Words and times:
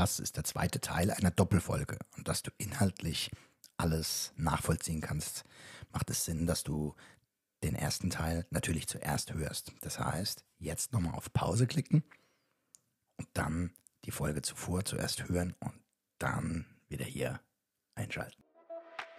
das 0.00 0.18
ist 0.18 0.38
der 0.38 0.44
zweite 0.44 0.80
Teil 0.80 1.10
einer 1.10 1.30
Doppelfolge 1.30 1.98
und 2.16 2.26
dass 2.26 2.42
du 2.42 2.50
inhaltlich 2.56 3.30
alles 3.76 4.32
nachvollziehen 4.34 5.02
kannst, 5.02 5.44
macht 5.92 6.08
es 6.08 6.24
Sinn, 6.24 6.46
dass 6.46 6.62
du 6.62 6.94
den 7.62 7.74
ersten 7.74 8.08
Teil 8.08 8.46
natürlich 8.48 8.88
zuerst 8.88 9.34
hörst. 9.34 9.74
Das 9.82 9.98
heißt, 9.98 10.42
jetzt 10.56 10.94
nochmal 10.94 11.14
auf 11.16 11.30
Pause 11.34 11.66
klicken 11.66 12.02
und 13.18 13.28
dann 13.34 13.74
die 14.06 14.10
Folge 14.10 14.40
zuvor 14.40 14.86
zuerst 14.86 15.28
hören 15.28 15.54
und 15.60 15.78
dann 16.16 16.64
wieder 16.88 17.04
hier 17.04 17.38
einschalten. 17.94 18.42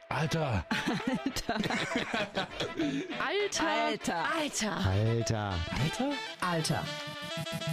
Alter! 0.09 0.65
Alter. 1.23 1.55
Alter. 2.09 2.47
Alter. 3.23 4.25
Alter. 4.35 4.75
Alter! 4.83 5.55
Alter? 5.79 6.13
Alter. 6.41 6.83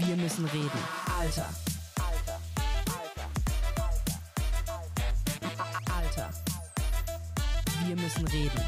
Wir 0.01 0.17
müssen 0.17 0.45
reden. 0.45 0.79
Alter. 1.19 1.49
Wir 7.89 7.97
müssen 7.97 8.27
reden. 8.29 8.61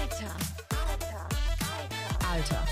Alter. 0.00 0.36
Alter. 2.30 2.64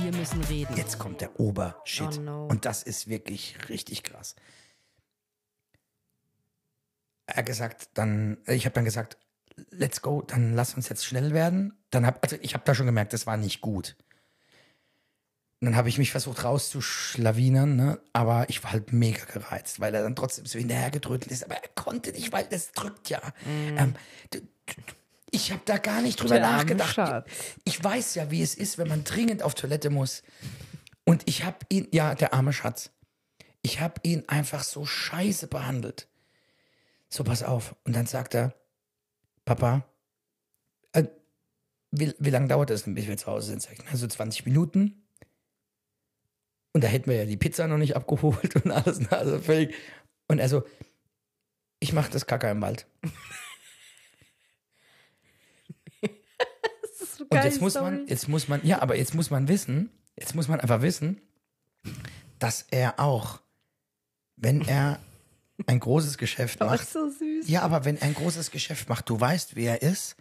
Wir 0.00 0.12
müssen 0.12 0.42
reden. 0.44 0.74
Jetzt 0.78 0.98
kommt 0.98 1.20
der 1.20 1.38
Obershit. 1.38 2.20
Oh 2.20 2.22
no. 2.22 2.46
Und 2.46 2.64
das 2.64 2.82
ist 2.82 3.06
wirklich 3.06 3.58
richtig 3.68 4.02
krass. 4.02 4.34
Er 7.26 7.36
hat 7.36 7.44
gesagt, 7.44 7.90
dann, 7.92 8.38
ich 8.46 8.64
habe 8.64 8.72
dann 8.72 8.86
gesagt, 8.86 9.18
let's 9.68 10.00
go, 10.00 10.22
dann 10.22 10.54
lass 10.54 10.72
uns 10.72 10.88
jetzt 10.88 11.04
schnell 11.04 11.34
werden. 11.34 11.76
Dann 11.90 12.06
hab, 12.06 12.22
also 12.22 12.36
ich 12.40 12.54
habe 12.54 12.64
da 12.64 12.74
schon 12.74 12.86
gemerkt, 12.86 13.12
das 13.12 13.26
war 13.26 13.36
nicht 13.36 13.60
gut. 13.60 13.94
Und 15.64 15.70
dann 15.70 15.76
habe 15.76 15.88
ich 15.88 15.96
mich 15.96 16.10
versucht 16.10 16.44
rauszuschlawinern, 16.44 17.74
ne? 17.74 17.98
aber 18.12 18.50
ich 18.50 18.62
war 18.62 18.72
halt 18.72 18.92
mega 18.92 19.24
gereizt, 19.24 19.80
weil 19.80 19.94
er 19.94 20.02
dann 20.02 20.14
trotzdem 20.14 20.44
so 20.44 20.58
hinterhergedrückt 20.58 21.28
ist. 21.28 21.42
Aber 21.42 21.54
er 21.54 21.70
konnte 21.74 22.12
nicht, 22.12 22.32
weil 22.32 22.44
das 22.44 22.72
drückt 22.72 23.08
ja. 23.08 23.22
Ähm, 23.46 23.94
du, 24.30 24.40
du, 24.40 24.46
ich 25.30 25.52
habe 25.52 25.62
da 25.64 25.78
gar 25.78 26.02
nicht 26.02 26.20
drüber 26.20 26.34
Der 26.34 26.50
nachgedacht. 26.50 27.24
Ich 27.64 27.82
weiß 27.82 28.14
ja, 28.14 28.30
wie 28.30 28.42
es 28.42 28.54
ist, 28.54 28.76
wenn 28.76 28.88
man 28.88 29.04
dringend 29.04 29.42
auf 29.42 29.54
Toilette 29.54 29.88
muss. 29.88 30.22
Und 31.06 31.22
ich 31.24 31.44
habe 31.44 31.56
ihn, 31.70 31.88
ja, 31.92 32.14
der 32.14 32.34
arme 32.34 32.52
Schatz, 32.52 32.90
ich 33.62 33.80
habe 33.80 33.94
ihn 34.02 34.24
einfach 34.26 34.64
so 34.64 34.84
scheiße 34.84 35.46
behandelt. 35.46 36.08
So, 37.08 37.24
pass 37.24 37.42
auf. 37.42 37.74
Und 37.84 37.96
dann 37.96 38.04
sagt 38.04 38.34
er, 38.34 38.54
Papa, 39.46 39.88
äh, 40.92 41.04
wie, 41.90 42.12
wie 42.18 42.30
lange 42.30 42.48
dauert 42.48 42.68
das 42.68 42.84
denn, 42.84 42.94
bis 42.94 43.06
wir 43.06 43.16
zu 43.16 43.28
Hause 43.28 43.46
sind? 43.46 43.62
Sag 43.62 43.72
ich, 43.72 43.80
na, 43.90 43.96
so 43.96 44.06
20 44.06 44.44
Minuten. 44.44 45.03
Und 46.74 46.84
da 46.84 46.88
hätten 46.88 47.08
wir 47.08 47.16
ja 47.16 47.24
die 47.24 47.36
Pizza 47.38 47.66
noch 47.68 47.78
nicht 47.78 47.96
abgeholt 47.96 48.56
und 48.64 48.70
alles. 48.70 49.00
ne, 49.00 49.10
Also 49.12 49.38
völlig. 49.38 49.74
Und 50.28 50.38
er 50.40 50.48
so, 50.50 50.64
ich 51.80 51.92
mache 51.94 52.10
das 52.10 52.26
Kacker 52.26 52.50
im 52.50 52.60
Wald. 52.60 52.86
Das 56.02 57.00
ist 57.00 57.16
so 57.16 57.24
Und 57.24 57.30
geil, 57.30 57.44
jetzt 57.44 57.60
muss 57.60 57.74
man, 57.74 58.06
jetzt 58.06 58.28
muss 58.28 58.48
man, 58.48 58.64
ja, 58.66 58.82
aber 58.82 58.96
jetzt 58.96 59.14
muss 59.14 59.30
man 59.30 59.48
wissen, 59.48 59.90
jetzt 60.16 60.34
muss 60.34 60.48
man 60.48 60.60
einfach 60.60 60.82
wissen, 60.82 61.20
dass 62.38 62.66
er 62.70 62.98
auch, 63.00 63.40
wenn 64.36 64.62
er 64.66 64.98
ein 65.66 65.80
großes 65.80 66.18
Geschäft 66.18 66.60
macht, 66.60 66.80
ist 66.82 66.92
so 66.92 67.08
süß. 67.08 67.48
ja, 67.48 67.62
aber 67.62 67.84
wenn 67.84 67.96
er 67.96 68.08
ein 68.08 68.14
großes 68.14 68.50
Geschäft 68.50 68.88
macht, 68.88 69.08
du 69.08 69.18
weißt, 69.20 69.56
wie 69.56 69.64
er 69.64 69.82
ist, 69.82 70.16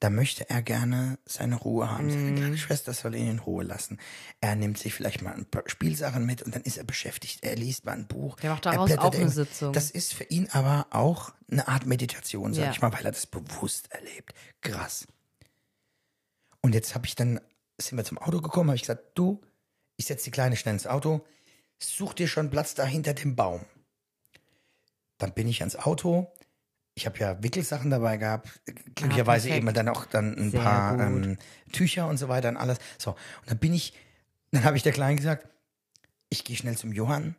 dann 0.00 0.14
möchte 0.14 0.48
er 0.48 0.62
gerne 0.62 1.18
seine 1.26 1.56
Ruhe 1.56 1.90
haben. 1.90 2.06
Mhm. 2.06 2.10
Seine 2.10 2.34
kleine 2.34 2.58
Schwester 2.58 2.94
soll 2.94 3.14
ihn 3.14 3.28
in 3.28 3.38
Ruhe 3.38 3.64
lassen. 3.64 3.98
Er 4.40 4.56
nimmt 4.56 4.78
sich 4.78 4.94
vielleicht 4.94 5.20
mal 5.20 5.34
ein 5.34 5.44
paar 5.44 5.62
Spielsachen 5.66 6.24
mit 6.24 6.40
und 6.40 6.54
dann 6.54 6.62
ist 6.62 6.78
er 6.78 6.84
beschäftigt. 6.84 7.44
Er 7.44 7.54
liest 7.54 7.84
mal 7.84 7.92
ein 7.92 8.06
Buch. 8.06 8.36
Der 8.40 8.50
macht 8.50 8.64
daraus 8.64 8.90
auch 8.96 9.14
eine 9.14 9.28
Sitzung. 9.28 9.74
Das 9.74 9.90
ist 9.90 10.14
für 10.14 10.24
ihn 10.24 10.48
aber 10.52 10.86
auch 10.90 11.34
eine 11.50 11.68
Art 11.68 11.84
Meditation, 11.84 12.54
sag 12.54 12.64
Ja. 12.64 12.70
ich 12.70 12.80
mal, 12.80 12.92
weil 12.94 13.04
er 13.04 13.12
das 13.12 13.26
bewusst 13.26 13.92
erlebt. 13.92 14.32
Krass. 14.62 15.06
Und 16.62 16.74
jetzt 16.74 16.94
habe 16.94 17.06
ich 17.06 17.14
dann, 17.14 17.38
sind 17.78 17.98
wir 17.98 18.04
zum 18.04 18.18
Auto 18.18 18.40
gekommen, 18.40 18.70
habe 18.70 18.76
ich 18.76 18.82
gesagt, 18.82 19.04
du, 19.14 19.42
ich 19.96 20.06
setze 20.06 20.24
die 20.24 20.30
Kleine 20.30 20.56
schnell 20.56 20.74
ins 20.74 20.86
Auto, 20.86 21.26
such 21.78 22.14
dir 22.14 22.26
schon 22.26 22.48
Platz 22.50 22.74
da 22.74 22.84
hinter 22.84 23.12
dem 23.12 23.36
Baum. 23.36 23.66
Dann 25.18 25.34
bin 25.34 25.46
ich 25.46 25.60
ans 25.60 25.76
Auto. 25.76 26.32
Ich 27.00 27.06
habe 27.06 27.18
ja 27.18 27.42
Wickelsachen 27.42 27.90
dabei 27.90 28.18
gehabt, 28.18 28.60
glücklicherweise 28.94 29.48
perfekt. 29.48 29.64
eben 29.66 29.74
dann 29.74 29.88
auch 29.88 30.04
dann 30.04 30.36
ein 30.36 30.50
Sehr 30.50 30.60
paar 30.60 31.00
ähm, 31.00 31.38
Tücher 31.72 32.06
und 32.06 32.18
so 32.18 32.28
weiter 32.28 32.50
und 32.50 32.58
alles. 32.58 32.76
So, 32.98 33.12
und 33.12 33.50
dann 33.50 33.56
bin 33.58 33.72
ich, 33.72 33.94
dann 34.50 34.64
habe 34.64 34.76
ich 34.76 34.82
der 34.82 34.92
Kleinen 34.92 35.16
gesagt, 35.16 35.48
ich 36.28 36.44
gehe 36.44 36.56
schnell 36.56 36.76
zum 36.76 36.92
Johann, 36.92 37.36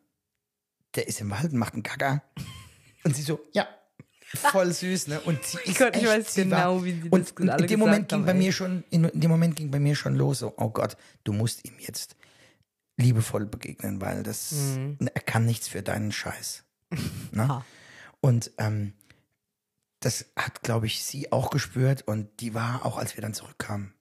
der 0.96 1.08
ist 1.08 1.22
im 1.22 1.30
Wald 1.30 1.52
und 1.54 1.60
macht 1.60 1.74
einen 1.76 1.84
Gaga. 1.84 2.24
Und 3.04 3.16
sie 3.16 3.22
so, 3.22 3.40
ja, 3.54 3.68
voll 4.36 4.72
süß, 4.74 5.08
ne? 5.10 5.20
Und 5.22 5.44
sie 5.46 5.60
ist 5.64 5.78
Gott, 5.78 5.96
ich 5.96 6.02
echt, 6.04 6.12
weiß 6.12 6.34
sie 6.34 6.44
genau, 6.44 6.78
war, 6.78 6.84
wie 6.84 7.00
sie 7.00 7.10
und 7.10 7.22
das 7.30 7.32
in 7.40 7.50
alle 7.52 7.68
dem 7.68 7.80
Moment 7.80 8.10
ging 8.10 8.18
haben, 8.20 8.26
bei 8.26 8.32
ey. 8.32 8.38
mir 8.40 8.52
schon, 8.52 8.84
in, 8.90 9.04
in 9.06 9.22
dem 9.22 9.30
Moment 9.30 9.56
ging 9.56 9.70
bei 9.70 9.80
mir 9.80 9.96
schon 9.96 10.16
los, 10.16 10.40
so, 10.40 10.56
oh 10.58 10.70
Gott, 10.70 10.98
du 11.24 11.34
musst 11.34 11.66
ihm 11.68 11.74
jetzt 11.78 12.16
liebevoll 12.98 13.46
begegnen, 13.46 14.02
weil 14.02 14.24
das, 14.24 14.52
Mhm. 14.54 14.98
er 15.14 15.22
kann 15.22 15.46
nichts 15.46 15.68
für 15.68 15.84
deinen 15.84 16.12
Scheiß. 16.12 16.64
Ne? 17.32 17.64
Und 18.22 18.52
ähm, 18.58 18.94
das 20.02 20.26
hat, 20.36 20.64
glaube 20.64 20.88
ich, 20.88 21.04
sie 21.04 21.32
auch 21.32 21.50
gespürt 21.52 22.02
und 22.02 22.28
die 22.42 22.54
war 22.54 22.86
auch, 22.86 22.98
als 22.98 23.16
wir 23.16 23.22
dann 23.22 23.34
zurückkamen. 23.34 23.94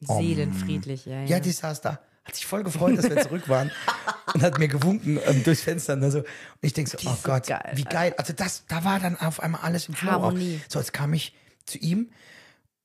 Seelenfriedlich, 0.00 1.06
ja, 1.06 1.22
ja. 1.22 1.26
Ja, 1.26 1.40
die 1.40 1.50
saß 1.50 1.80
da, 1.80 2.00
hat 2.24 2.36
sich 2.36 2.46
voll 2.46 2.62
gefreut, 2.62 2.96
dass 2.96 3.10
wir 3.10 3.20
zurück 3.22 3.48
waren 3.48 3.72
und 4.34 4.42
hat 4.42 4.58
mir 4.58 4.68
gewunken 4.68 5.18
ähm, 5.26 5.42
durchs 5.42 5.62
Fenster. 5.62 5.94
Und, 5.94 6.10
so. 6.10 6.18
und 6.18 6.26
ich 6.60 6.72
denke 6.72 6.90
so, 6.90 6.98
Die 6.98 7.08
oh 7.08 7.16
Gott, 7.24 7.48
geil, 7.48 7.72
wie 7.74 7.82
geil. 7.82 8.14
Also 8.16 8.32
das, 8.32 8.64
da 8.68 8.84
war 8.84 9.00
dann 9.00 9.16
auf 9.16 9.40
einmal 9.40 9.62
alles 9.62 9.88
im 9.88 9.94
Flow. 9.94 10.12
Auch. 10.12 10.32
So, 10.68 10.78
jetzt 10.78 10.92
kam 10.92 11.12
ich 11.12 11.34
zu 11.66 11.78
ihm 11.78 12.10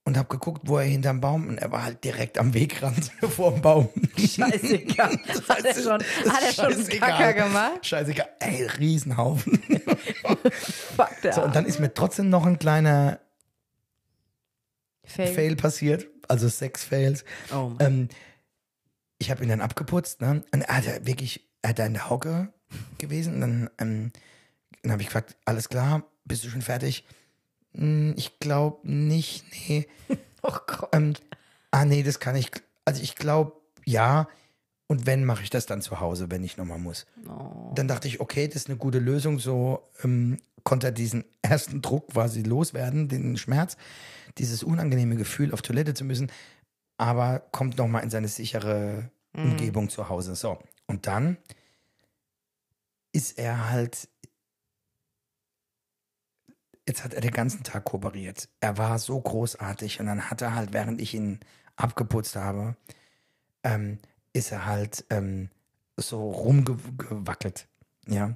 und 0.06 0.18
habe 0.18 0.28
geguckt, 0.28 0.64
wo 0.66 0.78
er 0.78 0.84
hinterm 0.84 1.22
Baum 1.22 1.47
und 1.47 1.58
er 1.58 1.72
war 1.72 1.84
halt 1.84 2.03
direkt 2.03 2.38
am 2.38 2.53
Wegrand 2.53 3.12
vor 3.30 3.52
dem 3.52 3.62
Baum. 3.62 3.90
Scheißegal. 4.18 5.12
Hat 5.50 5.66
er 5.66 5.74
schon, 5.74 6.03
hat 6.30 6.44
er 6.44 6.53
schon. 6.53 7.00
Kacker 7.00 7.34
gemacht? 7.34 7.86
Scheißegal. 7.86 8.30
Ey, 8.40 8.66
Riesenhaufen. 8.66 9.62
Fuck, 10.96 11.22
der 11.24 11.34
So, 11.34 11.44
und 11.44 11.56
dann 11.56 11.66
ist 11.66 11.80
mir 11.80 11.94
trotzdem 11.94 12.30
noch 12.30 12.46
ein 12.46 12.59
kleiner 12.59 13.19
Fail. 15.06 15.34
Fail 15.34 15.56
passiert, 15.56 16.08
also 16.28 16.47
sechs 16.47 16.84
Fails. 16.84 17.24
Oh. 17.53 17.72
Ähm, 17.80 18.09
ich 19.19 19.31
habe 19.31 19.44
ihn 19.44 19.50
dann 19.50 19.62
abgeputzt, 19.62 20.22
ne? 20.22 20.44
Und 20.52 20.62
er 20.62 20.78
hat 20.78 20.86
ja 20.86 21.06
wirklich, 21.06 21.47
er 21.62 21.69
hat 21.69 21.80
da 21.80 21.86
in 21.86 21.94
der 21.94 22.09
Hocke 22.09 22.52
gewesen. 22.97 23.36
Und 23.36 23.42
dann, 23.42 23.69
ähm, 23.80 24.12
dann 24.81 24.92
habe 24.92 25.02
ich 25.02 25.08
gefragt, 25.08 25.36
alles 25.46 25.69
klar, 25.69 26.03
bist 26.25 26.44
du 26.44 26.50
schon 26.50 26.62
fertig? 26.62 27.06
Hm, 27.75 28.13
ich 28.17 28.39
glaube 28.39 28.88
nicht, 28.89 29.45
nee. 29.67 29.88
Oh 30.45 30.57
Gott. 30.67 30.89
Ähm, 30.91 31.13
ah, 31.72 31.85
nee, 31.85 32.03
das 32.03 32.19
kann 32.19 32.35
ich. 32.35 32.51
Also 32.84 33.01
ich 33.01 33.16
glaube, 33.16 33.53
ja. 33.85 34.28
Und 34.88 35.06
wenn, 35.06 35.23
mache 35.23 35.41
ich 35.41 35.50
das 35.50 35.66
dann 35.66 35.81
zu 35.81 36.01
Hause, 36.01 36.29
wenn 36.29 36.44
ich 36.44 36.57
nochmal 36.57 36.79
muss. 36.79 37.06
Oh. 37.29 37.72
Dann 37.73 37.88
dachte 37.88 38.09
ich, 38.09 38.19
okay, 38.19 38.47
das 38.47 38.57
ist 38.57 38.69
eine 38.69 38.78
gute 38.78 39.00
Lösung. 39.00 39.39
So 39.39 39.81
ähm, 40.03 40.38
konnte 40.66 40.88
er 40.88 40.91
diesen 40.91 41.23
ersten 41.41 41.81
Druck 41.81 42.09
quasi 42.09 42.44
loswerden, 42.44 43.07
den 43.07 43.38
Schmerz, 43.38 43.78
dieses 44.38 44.63
unangenehme 44.63 45.16
Gefühl, 45.16 45.53
auf 45.53 45.62
Toilette 45.62 45.94
zu 45.94 46.03
müssen, 46.03 46.29
aber 46.97 47.39
kommt 47.51 47.78
nochmal 47.78 48.03
in 48.03 48.09
seine 48.09 48.28
sichere 48.28 49.09
Umgebung 49.35 49.89
zu 49.89 50.09
Hause. 50.09 50.35
So. 50.35 50.59
Und 50.88 51.07
dann 51.07 51.38
ist 53.13 53.38
er 53.38 53.69
halt. 53.69 54.09
Jetzt 56.88 57.03
hat 57.03 57.13
er 57.13 57.21
den 57.21 57.31
ganzen 57.31 57.63
Tag 57.63 57.85
kooperiert. 57.85 58.49
Er 58.59 58.77
war 58.77 58.99
so 58.99 59.19
großartig 59.19 59.99
und 59.99 60.07
dann 60.07 60.29
hat 60.29 60.41
er 60.41 60.53
halt, 60.53 60.73
während 60.73 60.99
ich 60.99 61.13
ihn 61.13 61.39
abgeputzt 61.75 62.35
habe, 62.35 62.75
ähm, 63.63 63.99
ist 64.33 64.51
er 64.51 64.66
halt 64.66 65.05
ähm, 65.09 65.49
so 65.95 66.31
rumgewackelt. 66.31 67.67
Ja. 68.07 68.35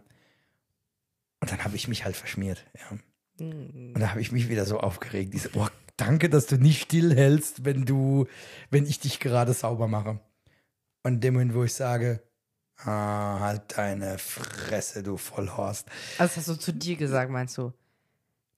Und 1.39 1.51
dann 1.51 1.63
habe 1.63 1.75
ich 1.75 1.87
mich 1.87 2.05
halt 2.05 2.15
verschmiert. 2.15 2.65
Ja. 2.73 2.97
Hm. 3.39 3.93
Und 3.93 3.99
da 3.99 4.11
habe 4.11 4.21
ich 4.21 4.31
mich 4.31 4.49
wieder 4.49 4.65
so 4.65 4.79
aufgeregt. 4.79 5.33
Diese, 5.33 5.49
oh, 5.55 5.67
danke, 5.97 6.29
dass 6.29 6.45
du 6.45 6.57
nicht 6.57 6.83
stillhältst, 6.83 7.65
wenn 7.65 7.85
du, 7.85 8.27
wenn 8.69 8.85
ich 8.85 8.99
dich 8.99 9.19
gerade 9.19 9.53
sauber 9.53 9.87
mache. 9.87 10.19
Und 11.03 11.15
in 11.15 11.21
dem 11.21 11.33
Moment, 11.35 11.53
wo 11.53 11.63
ich 11.63 11.73
sage, 11.73 12.21
ah, 12.77 13.39
halt 13.39 13.77
deine 13.77 14.17
Fresse, 14.17 15.03
du 15.03 15.17
Vollhorst. 15.17 15.87
Also 16.17 16.35
das 16.35 16.37
hast 16.37 16.47
du 16.47 16.55
zu 16.55 16.73
dir 16.73 16.95
gesagt, 16.95 17.31
meinst 17.31 17.57
du? 17.57 17.73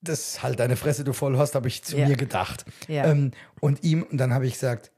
Das 0.01 0.41
halt 0.43 0.59
deine 0.59 0.75
Fresse, 0.77 1.03
du 1.03 1.13
Vollhorst, 1.13 1.55
habe 1.55 1.67
ich 1.67 1.83
zu 1.83 1.97
Ja. 1.97 2.07
mir 2.07 2.15
gedacht. 2.15 2.65
Ja. 2.87 3.05
Ähm, 3.05 3.31
und 3.59 3.83
ihm, 3.83 4.03
und 4.03 4.17
dann 4.17 4.33
habe 4.33 4.47
ich 4.47 4.53
gesagt, 4.53 4.91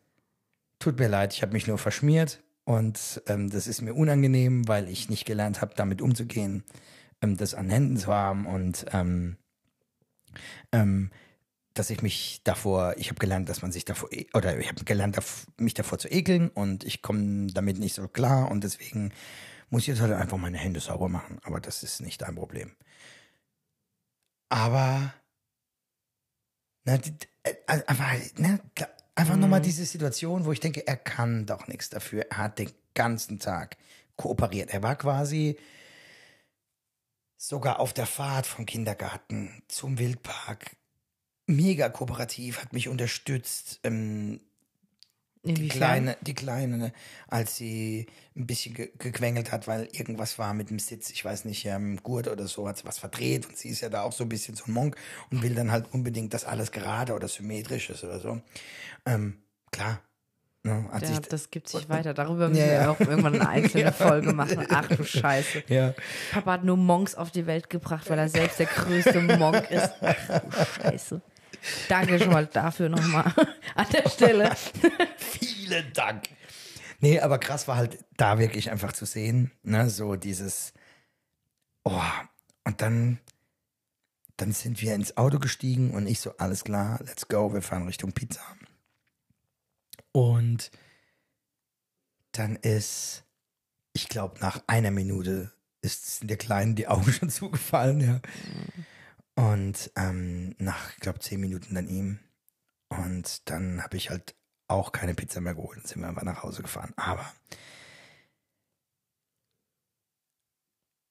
tut 0.79 0.99
mir 0.99 1.07
leid, 1.07 1.33
ich 1.33 1.41
habe 1.41 1.53
mich 1.53 1.67
nur 1.67 1.77
verschmiert 1.77 2.41
und 2.65 3.21
ähm, 3.27 3.49
das 3.49 3.67
ist 3.67 3.81
mir 3.81 3.93
unangenehm, 3.95 4.67
weil 4.67 4.87
ich 4.89 5.09
nicht 5.09 5.25
gelernt 5.25 5.61
habe, 5.61 5.73
damit 5.75 6.01
umzugehen, 6.01 6.63
ähm, 7.21 7.37
das 7.37 7.53
an 7.55 7.69
Händen 7.69 7.97
zu 7.97 8.13
haben 8.13 8.45
und 8.45 8.85
ähm, 8.93 9.37
ähm, 10.71 11.11
dass 11.73 11.89
ich 11.89 12.01
mich 12.01 12.41
davor, 12.43 12.95
ich 12.97 13.07
habe 13.09 13.19
gelernt, 13.19 13.47
dass 13.49 13.61
man 13.61 13.71
sich 13.71 13.85
davor, 13.85 14.11
e- 14.11 14.27
oder 14.33 14.57
ich 14.59 14.67
habe 14.67 14.83
gelernt, 14.83 15.17
mich 15.57 15.73
davor 15.73 15.97
zu 15.99 16.09
ekeln 16.11 16.49
und 16.49 16.83
ich 16.83 17.01
komme 17.01 17.47
damit 17.47 17.79
nicht 17.79 17.95
so 17.95 18.07
klar 18.07 18.51
und 18.51 18.63
deswegen 18.63 19.13
muss 19.69 19.83
ich 19.83 19.87
jetzt 19.87 20.01
halt 20.01 20.11
einfach 20.13 20.37
meine 20.37 20.57
Hände 20.57 20.79
sauber 20.81 21.07
machen, 21.09 21.39
aber 21.43 21.59
das 21.61 21.81
ist 21.83 22.01
nicht 22.01 22.21
dein 22.21 22.35
Problem. 22.35 22.71
Aber 24.51 25.13
äh, 26.83 26.99
einfach, 27.67 28.13
ne, 28.35 28.59
einfach 29.15 29.37
nochmal 29.37 29.61
diese 29.61 29.85
Situation, 29.85 30.43
wo 30.43 30.51
ich 30.51 30.59
denke, 30.59 30.85
er 30.85 30.97
kann 30.97 31.45
doch 31.45 31.67
nichts 31.67 31.89
dafür. 31.89 32.25
Er 32.29 32.37
hat 32.37 32.59
den 32.59 32.71
ganzen 32.93 33.39
Tag 33.39 33.77
kooperiert. 34.17 34.71
Er 34.71 34.83
war 34.83 34.97
quasi 34.97 35.57
sogar 37.37 37.79
auf 37.79 37.93
der 37.93 38.05
Fahrt 38.05 38.45
vom 38.45 38.65
Kindergarten 38.65 39.63
zum 39.69 39.97
Wildpark 39.97 40.75
mega 41.47 41.87
kooperativ, 41.87 42.61
hat 42.61 42.73
mich 42.73 42.89
unterstützt. 42.89 43.79
Ähm, 43.83 44.41
die 45.43 45.49
Inwiefern? 45.51 45.77
Kleine, 45.79 46.17
die 46.21 46.33
Kleine, 46.35 46.93
als 47.27 47.55
sie 47.55 48.05
ein 48.35 48.45
bisschen 48.45 48.75
ge 48.75 48.91
gequengelt 48.97 49.51
hat, 49.51 49.67
weil 49.67 49.87
irgendwas 49.91 50.37
war 50.37 50.53
mit 50.53 50.69
dem 50.69 50.77
Sitz, 50.79 51.09
ich 51.09 51.25
weiß 51.25 51.45
nicht, 51.45 51.65
ähm, 51.65 51.97
Gurt 52.03 52.27
oder 52.27 52.47
so, 52.47 52.67
hat 52.67 52.77
sie 52.77 52.85
was 52.85 52.99
verdreht 52.99 53.47
und 53.47 53.57
sie 53.57 53.69
ist 53.69 53.81
ja 53.81 53.89
da 53.89 54.03
auch 54.03 54.13
so 54.13 54.23
ein 54.23 54.29
bisschen 54.29 54.55
so 54.55 54.65
ein 54.67 54.73
Monk 54.73 54.95
und 55.31 55.41
will 55.41 55.55
dann 55.55 55.71
halt 55.71 55.93
unbedingt, 55.93 56.33
dass 56.33 56.45
alles 56.45 56.71
gerade 56.71 57.13
oder 57.13 57.27
symmetrisch 57.27 57.89
ist 57.89 58.03
oder 58.03 58.19
so. 58.19 58.41
Ähm, 59.05 59.41
klar. 59.71 60.01
Ne, 60.63 60.87
Ja, 60.93 60.99
sich, 61.07 61.19
das 61.21 61.49
gibt 61.49 61.69
sich 61.69 61.89
weiter. 61.89 62.13
Darüber 62.13 62.47
müssen 62.47 62.61
Ja, 62.61 62.67
wir 62.67 62.73
ja. 62.73 62.91
auch 62.91 62.99
irgendwann 62.99 63.33
eine 63.33 63.49
einzelne 63.49 63.91
Folge 63.91 64.33
machen. 64.33 64.67
Ach 64.69 64.87
du 64.87 65.03
Scheiße. 65.03 65.63
Papa 66.31 66.51
hat 66.51 66.63
nur 66.63 66.77
Monks 66.77 67.15
auf 67.15 67.31
die 67.31 67.47
Welt 67.47 67.67
gebracht, 67.71 68.07
weil 68.11 68.19
er 68.19 68.29
selbst 68.29 68.59
der 68.59 68.67
größte 68.67 69.21
Monk 69.21 69.71
ist. 69.71 69.89
Ach 70.01 70.41
du 70.41 70.81
Scheiße. 70.83 71.21
Danke 71.89 72.19
schon 72.19 72.33
mal 72.33 72.47
dafür 72.47 72.89
nochmal 72.89 73.33
an 73.75 73.87
der 73.91 74.09
Stelle. 74.09 74.55
Vielen 75.17 75.93
Dank. 75.93 76.25
Nee, 76.99 77.19
aber 77.19 77.39
krass 77.39 77.67
war 77.67 77.77
halt 77.77 78.03
da 78.17 78.39
wirklich 78.39 78.69
einfach 78.71 78.93
zu 78.93 79.05
sehen, 79.05 79.51
ne, 79.63 79.89
so 79.89 80.15
dieses, 80.15 80.73
oh, 81.83 82.01
und 82.63 82.81
dann, 82.81 83.19
dann 84.37 84.51
sind 84.51 84.81
wir 84.81 84.93
ins 84.93 85.17
Auto 85.17 85.39
gestiegen 85.39 85.91
und 85.91 86.05
ich 86.05 86.19
so, 86.19 86.37
alles 86.37 86.63
klar, 86.63 86.99
let's 87.03 87.27
go, 87.27 87.53
wir 87.53 87.63
fahren 87.63 87.87
Richtung 87.87 88.11
Pizza. 88.11 88.41
Und 90.11 90.69
dann 92.33 92.55
ist, 92.57 93.23
ich 93.93 94.07
glaube, 94.07 94.39
nach 94.39 94.63
einer 94.67 94.91
Minute 94.91 95.51
ist 95.81 96.19
sind 96.19 96.27
der 96.29 96.37
Kleinen 96.37 96.75
die 96.75 96.87
Augen 96.87 97.11
schon 97.19 97.29
zugefallen, 97.29 97.99
ja. 98.01 98.21
Und 99.41 99.91
ähm, 99.95 100.53
nach, 100.59 100.93
ich 100.93 100.99
glaube, 100.99 101.17
zehn 101.17 101.39
Minuten 101.39 101.73
dann 101.73 101.87
ihm. 101.87 102.19
Und 102.89 103.49
dann 103.49 103.81
habe 103.83 103.97
ich 103.97 104.11
halt 104.11 104.35
auch 104.67 104.91
keine 104.91 105.15
Pizza 105.15 105.41
mehr 105.41 105.55
geholt 105.55 105.79
und 105.79 105.87
sind 105.87 105.99
wir 105.99 106.09
einfach 106.09 106.21
nach 106.21 106.43
Hause 106.43 106.61
gefahren. 106.61 106.93
Aber 106.95 107.25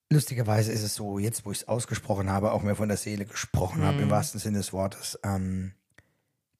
lustigerweise 0.08 0.70
ist 0.70 0.84
es 0.84 0.94
so, 0.94 1.18
jetzt 1.18 1.44
wo 1.44 1.50
ich 1.50 1.62
es 1.62 1.68
ausgesprochen 1.68 2.30
habe, 2.30 2.52
auch 2.52 2.62
mir 2.62 2.76
von 2.76 2.86
der 2.86 2.98
Seele 2.98 3.26
gesprochen 3.26 3.82
habe, 3.82 4.00
im 4.00 4.10
wahrsten 4.10 4.38
Sinne 4.38 4.58
des 4.58 4.72
Wortes, 4.72 5.18
ähm, 5.24 5.74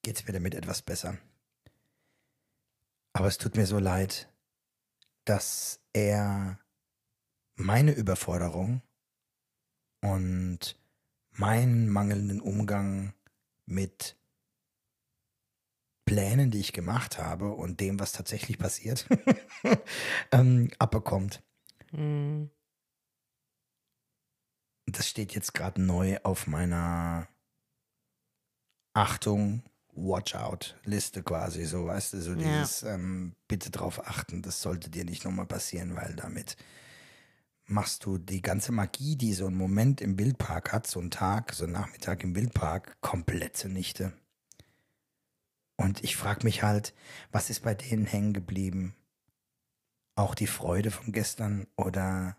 geht 0.01 0.17
es 0.17 0.27
mir 0.27 0.33
damit 0.33 0.55
etwas 0.55 0.81
besser. 0.81 1.17
Aber 3.13 3.27
es 3.27 3.37
tut 3.37 3.55
mir 3.55 3.65
so 3.65 3.79
leid, 3.79 4.29
dass 5.23 5.79
er 5.93 6.59
meine 7.55 7.93
Überforderung 7.93 8.81
und 10.01 10.80
meinen 11.41 11.89
mangelnden 11.89 12.39
Umgang 12.39 13.15
mit 13.65 14.15
Plänen, 16.05 16.51
die 16.51 16.59
ich 16.59 16.71
gemacht 16.71 17.17
habe 17.17 17.51
und 17.53 17.79
dem, 17.79 17.99
was 17.99 18.11
tatsächlich 18.11 18.59
passiert, 18.59 19.07
ähm, 20.31 20.69
abbekommt. 20.77 21.41
Hm. 21.89 22.51
Das 24.85 25.07
steht 25.09 25.33
jetzt 25.33 25.53
gerade 25.55 25.81
neu 25.81 26.19
auf 26.23 26.45
meiner 26.45 27.27
Achtung, 28.93 29.63
Watch 29.93 30.35
out 30.35 30.79
Liste 30.83 31.23
quasi, 31.23 31.65
so 31.65 31.85
weißt 31.87 32.13
du, 32.13 32.21
so 32.21 32.31
Ja. 32.31 32.37
dieses 32.37 32.83
ähm, 32.83 33.35
bitte 33.47 33.71
drauf 33.71 34.07
achten, 34.07 34.41
das 34.43 34.61
sollte 34.61 34.89
dir 34.89 35.05
nicht 35.05 35.25
nochmal 35.25 35.47
passieren, 35.47 35.95
weil 35.95 36.15
damit 36.15 36.55
machst 37.71 38.05
du 38.05 38.17
die 38.17 38.41
ganze 38.41 38.71
Magie, 38.71 39.15
die 39.15 39.33
so 39.33 39.47
ein 39.47 39.55
Moment 39.55 40.01
im 40.01 40.19
Wildpark 40.19 40.71
hat, 40.73 40.87
so 40.87 40.99
ein 40.99 41.11
Tag, 41.11 41.53
so 41.53 41.65
ein 41.65 41.71
Nachmittag 41.71 42.23
im 42.23 42.35
Wildpark, 42.35 42.99
komplett 43.01 43.57
zunichte. 43.57 44.13
Und 45.77 46.03
ich 46.03 46.15
frage 46.15 46.43
mich 46.43 46.61
halt, 46.61 46.93
was 47.31 47.49
ist 47.49 47.61
bei 47.61 47.73
denen 47.73 48.05
hängen 48.05 48.33
geblieben? 48.33 48.95
Auch 50.15 50.35
die 50.35 50.47
Freude 50.47 50.91
von 50.91 51.11
gestern 51.11 51.65
oder 51.75 52.37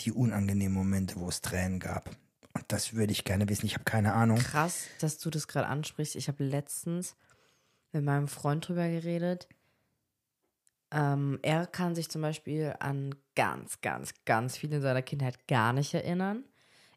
die 0.00 0.12
unangenehmen 0.12 0.76
Momente, 0.76 1.16
wo 1.16 1.28
es 1.28 1.40
Tränen 1.40 1.80
gab? 1.80 2.10
Und 2.52 2.64
das 2.68 2.92
würde 2.94 3.12
ich 3.12 3.24
gerne 3.24 3.48
wissen. 3.48 3.66
Ich 3.66 3.74
habe 3.74 3.84
keine 3.84 4.12
Ahnung. 4.12 4.38
Krass, 4.38 4.84
dass 5.00 5.18
du 5.18 5.30
das 5.30 5.48
gerade 5.48 5.68
ansprichst. 5.68 6.16
Ich 6.16 6.28
habe 6.28 6.44
letztens 6.44 7.16
mit 7.92 8.04
meinem 8.04 8.28
Freund 8.28 8.66
drüber 8.68 8.88
geredet. 8.88 9.48
Ähm, 10.92 11.38
er 11.42 11.66
kann 11.66 11.94
sich 11.94 12.08
zum 12.08 12.22
Beispiel 12.22 12.74
an 12.78 13.14
ganz, 13.34 13.80
ganz, 13.80 14.14
ganz 14.24 14.56
viel 14.56 14.72
in 14.72 14.82
seiner 14.82 15.02
Kindheit 15.02 15.48
gar 15.48 15.72
nicht 15.72 15.92
erinnern. 15.94 16.44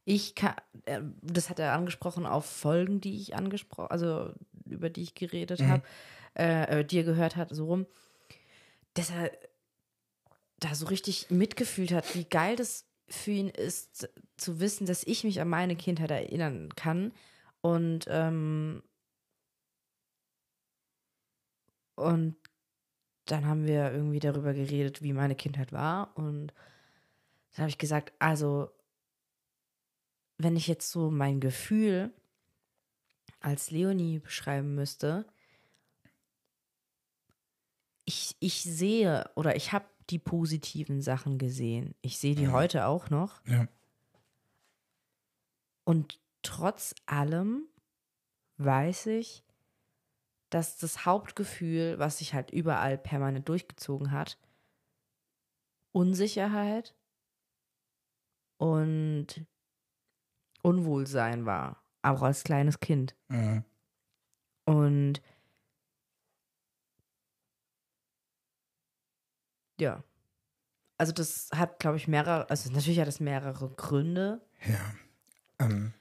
Ich 0.05 0.35
kann, 0.35 0.55
äh, 0.85 1.01
das 1.21 1.49
hat 1.49 1.59
er 1.59 1.73
angesprochen 1.73 2.25
auf 2.25 2.45
Folgen, 2.45 3.01
die 3.01 3.19
ich 3.19 3.35
angesprochen, 3.35 3.91
also 3.91 4.33
über 4.65 4.89
die 4.89 5.03
ich 5.03 5.15
geredet 5.15 5.61
habe, 5.63 5.83
äh, 6.37 6.79
äh, 6.79 6.85
die 6.85 6.99
er 6.99 7.03
gehört 7.03 7.35
hat, 7.35 7.49
so 7.49 7.65
rum, 7.65 7.87
dass 8.93 9.09
er 9.09 9.31
da 10.59 10.75
so 10.75 10.87
richtig 10.87 11.29
mitgefühlt 11.29 11.91
hat, 11.91 12.15
wie 12.15 12.25
geil 12.25 12.55
das 12.55 12.85
für 13.07 13.31
ihn 13.31 13.49
ist, 13.49 14.09
zu 14.37 14.59
wissen, 14.59 14.85
dass 14.85 15.03
ich 15.03 15.23
mich 15.23 15.41
an 15.41 15.49
meine 15.49 15.75
Kindheit 15.75 16.11
erinnern 16.11 16.69
kann. 16.75 17.11
Und, 17.61 18.05
ähm, 18.07 18.83
und 21.95 22.35
dann 23.31 23.45
haben 23.45 23.65
wir 23.65 23.91
irgendwie 23.91 24.19
darüber 24.19 24.53
geredet, 24.53 25.01
wie 25.01 25.13
meine 25.13 25.35
Kindheit 25.35 25.71
war. 25.71 26.15
Und 26.15 26.53
dann 27.51 27.63
habe 27.63 27.69
ich 27.69 27.77
gesagt, 27.77 28.13
also, 28.19 28.69
wenn 30.37 30.55
ich 30.55 30.67
jetzt 30.67 30.91
so 30.91 31.11
mein 31.11 31.39
Gefühl 31.39 32.13
als 33.39 33.71
Leonie 33.71 34.19
beschreiben 34.19 34.75
müsste, 34.75 35.25
ich, 38.05 38.35
ich 38.39 38.63
sehe 38.63 39.29
oder 39.35 39.55
ich 39.55 39.71
habe 39.71 39.85
die 40.09 40.19
positiven 40.19 41.01
Sachen 41.01 41.37
gesehen. 41.37 41.93
Ich 42.01 42.17
sehe 42.17 42.33
die 42.33 42.47
heute 42.47 42.87
auch 42.87 43.09
noch. 43.11 43.45
Ja. 43.45 43.67
Und 45.83 46.19
trotz 46.41 46.95
allem 47.05 47.65
weiß 48.57 49.07
ich, 49.07 49.43
dass 50.49 50.77
das 50.77 51.05
Hauptgefühl, 51.05 51.99
was 51.99 52.19
sich 52.19 52.33
halt 52.33 52.51
überall 52.51 52.97
permanent 52.97 53.47
durchgezogen 53.49 54.11
hat, 54.11 54.37
Unsicherheit 55.91 56.95
und 58.57 59.45
Unwohlsein 60.61 61.45
war, 61.45 61.83
auch 62.01 62.21
als 62.21 62.43
kleines 62.43 62.79
Kind. 62.79 63.15
Mhm. 63.29 63.63
Und 64.65 65.21
ja. 69.79 70.03
Also 70.97 71.13
das 71.13 71.49
hat, 71.55 71.79
glaube 71.79 71.97
ich, 71.97 72.07
mehrere, 72.07 72.49
also 72.49 72.69
natürlich 72.71 72.99
hat 72.99 73.07
es 73.07 73.19
mehrere 73.21 73.69
Gründe. 73.69 74.45
Ja. 74.65 74.93
Ähm, 75.59 75.93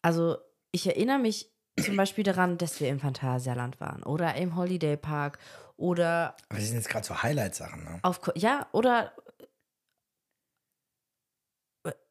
Also 0.00 0.38
ich 0.70 0.86
erinnere 0.86 1.18
mich 1.18 1.50
zum 1.82 1.96
Beispiel 1.96 2.24
daran, 2.24 2.58
dass 2.58 2.80
wir 2.80 2.88
im 2.88 3.00
Phantasialand 3.00 3.80
waren 3.80 4.02
oder 4.02 4.34
im 4.34 4.56
Holiday 4.56 4.96
Park 4.96 5.38
oder 5.76 6.36
aber 6.48 6.58
das 6.58 6.68
sind 6.68 6.76
jetzt 6.76 6.88
gerade 6.88 7.06
so 7.06 7.22
Highlight-Sachen, 7.22 7.84
ne? 7.84 8.00
auf, 8.02 8.20
ja, 8.34 8.66
oder 8.72 9.12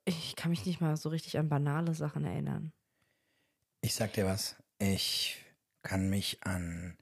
ich 0.05 0.37
kann 0.37 0.51
mich 0.51 0.65
nicht 0.65 0.79
mal 0.79 0.95
so 0.95 1.09
richtig 1.09 1.37
an 1.37 1.49
banale 1.49 1.93
Sachen 1.93 2.23
erinnern. 2.23 2.71
Ich 3.81 3.93
sag 3.93 4.13
dir 4.13 4.25
was. 4.25 4.55
Ich 4.79 5.43
kann 5.83 6.09
mich 6.09 6.43
an, 6.43 6.97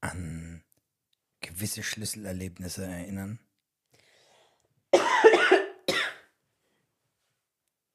an 0.00 0.64
gewisse 1.40 1.82
Schlüsselerlebnisse 1.82 2.86
erinnern, 2.86 3.38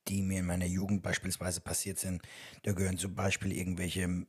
die 0.07 0.21
mir 0.21 0.39
in 0.39 0.45
meiner 0.45 0.65
Jugend 0.65 1.01
beispielsweise 1.01 1.61
passiert 1.61 1.99
sind. 1.99 2.21
Da 2.63 2.73
gehören 2.73 2.97
zum 2.97 3.15
Beispiel 3.15 3.51
irgendwelche 3.51 4.25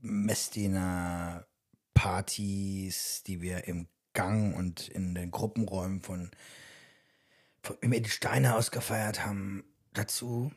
Messdiener 0.00 1.46
Partys, 1.94 3.22
die 3.26 3.40
wir 3.40 3.66
im 3.66 3.88
Gang 4.12 4.56
und 4.56 4.88
in 4.88 5.14
den 5.14 5.30
Gruppenräumen 5.30 6.00
von, 6.00 6.30
von 7.62 7.76
im 7.80 7.92
Edelsteinhaus 7.92 8.70
gefeiert 8.70 9.24
haben. 9.24 9.64
Dazu, 9.92 10.52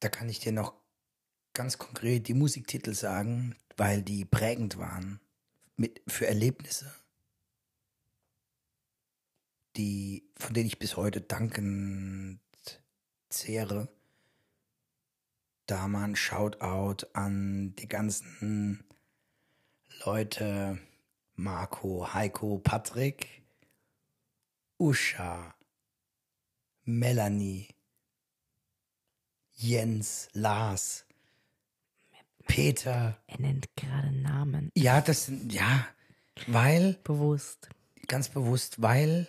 da 0.00 0.08
kann 0.08 0.28
ich 0.28 0.40
dir 0.40 0.52
noch 0.52 0.74
ganz 1.54 1.78
konkret 1.78 2.28
die 2.28 2.34
Musiktitel 2.34 2.94
sagen, 2.94 3.54
weil 3.76 4.02
die 4.02 4.24
prägend 4.24 4.78
waren 4.78 5.20
mit, 5.76 6.02
für 6.06 6.26
Erlebnisse. 6.26 6.92
die, 9.76 10.28
von 10.36 10.54
denen 10.54 10.66
ich 10.66 10.78
bis 10.78 10.96
heute 10.96 11.20
dankend 11.20 12.40
zehre. 13.32 13.88
Da 15.66 15.88
mal 15.88 16.04
ein 16.04 16.16
Shoutout 16.16 17.06
an 17.12 17.74
die 17.76 17.88
ganzen 17.88 18.84
Leute, 20.04 20.78
Marco, 21.34 22.12
Heiko, 22.12 22.58
Patrick, 22.58 23.42
Usha, 24.78 25.54
Melanie, 26.84 27.68
Jens, 29.54 30.28
Lars, 30.32 31.06
Peter. 32.46 33.16
Er 33.28 33.40
nennt 33.40 33.68
gerade 33.76 34.10
Namen. 34.12 34.70
Ja, 34.74 35.00
das 35.00 35.26
sind, 35.26 35.52
ja, 35.52 35.86
weil, 36.48 36.94
Bewusst. 37.04 37.68
ganz 38.08 38.28
bewusst, 38.28 38.82
weil 38.82 39.28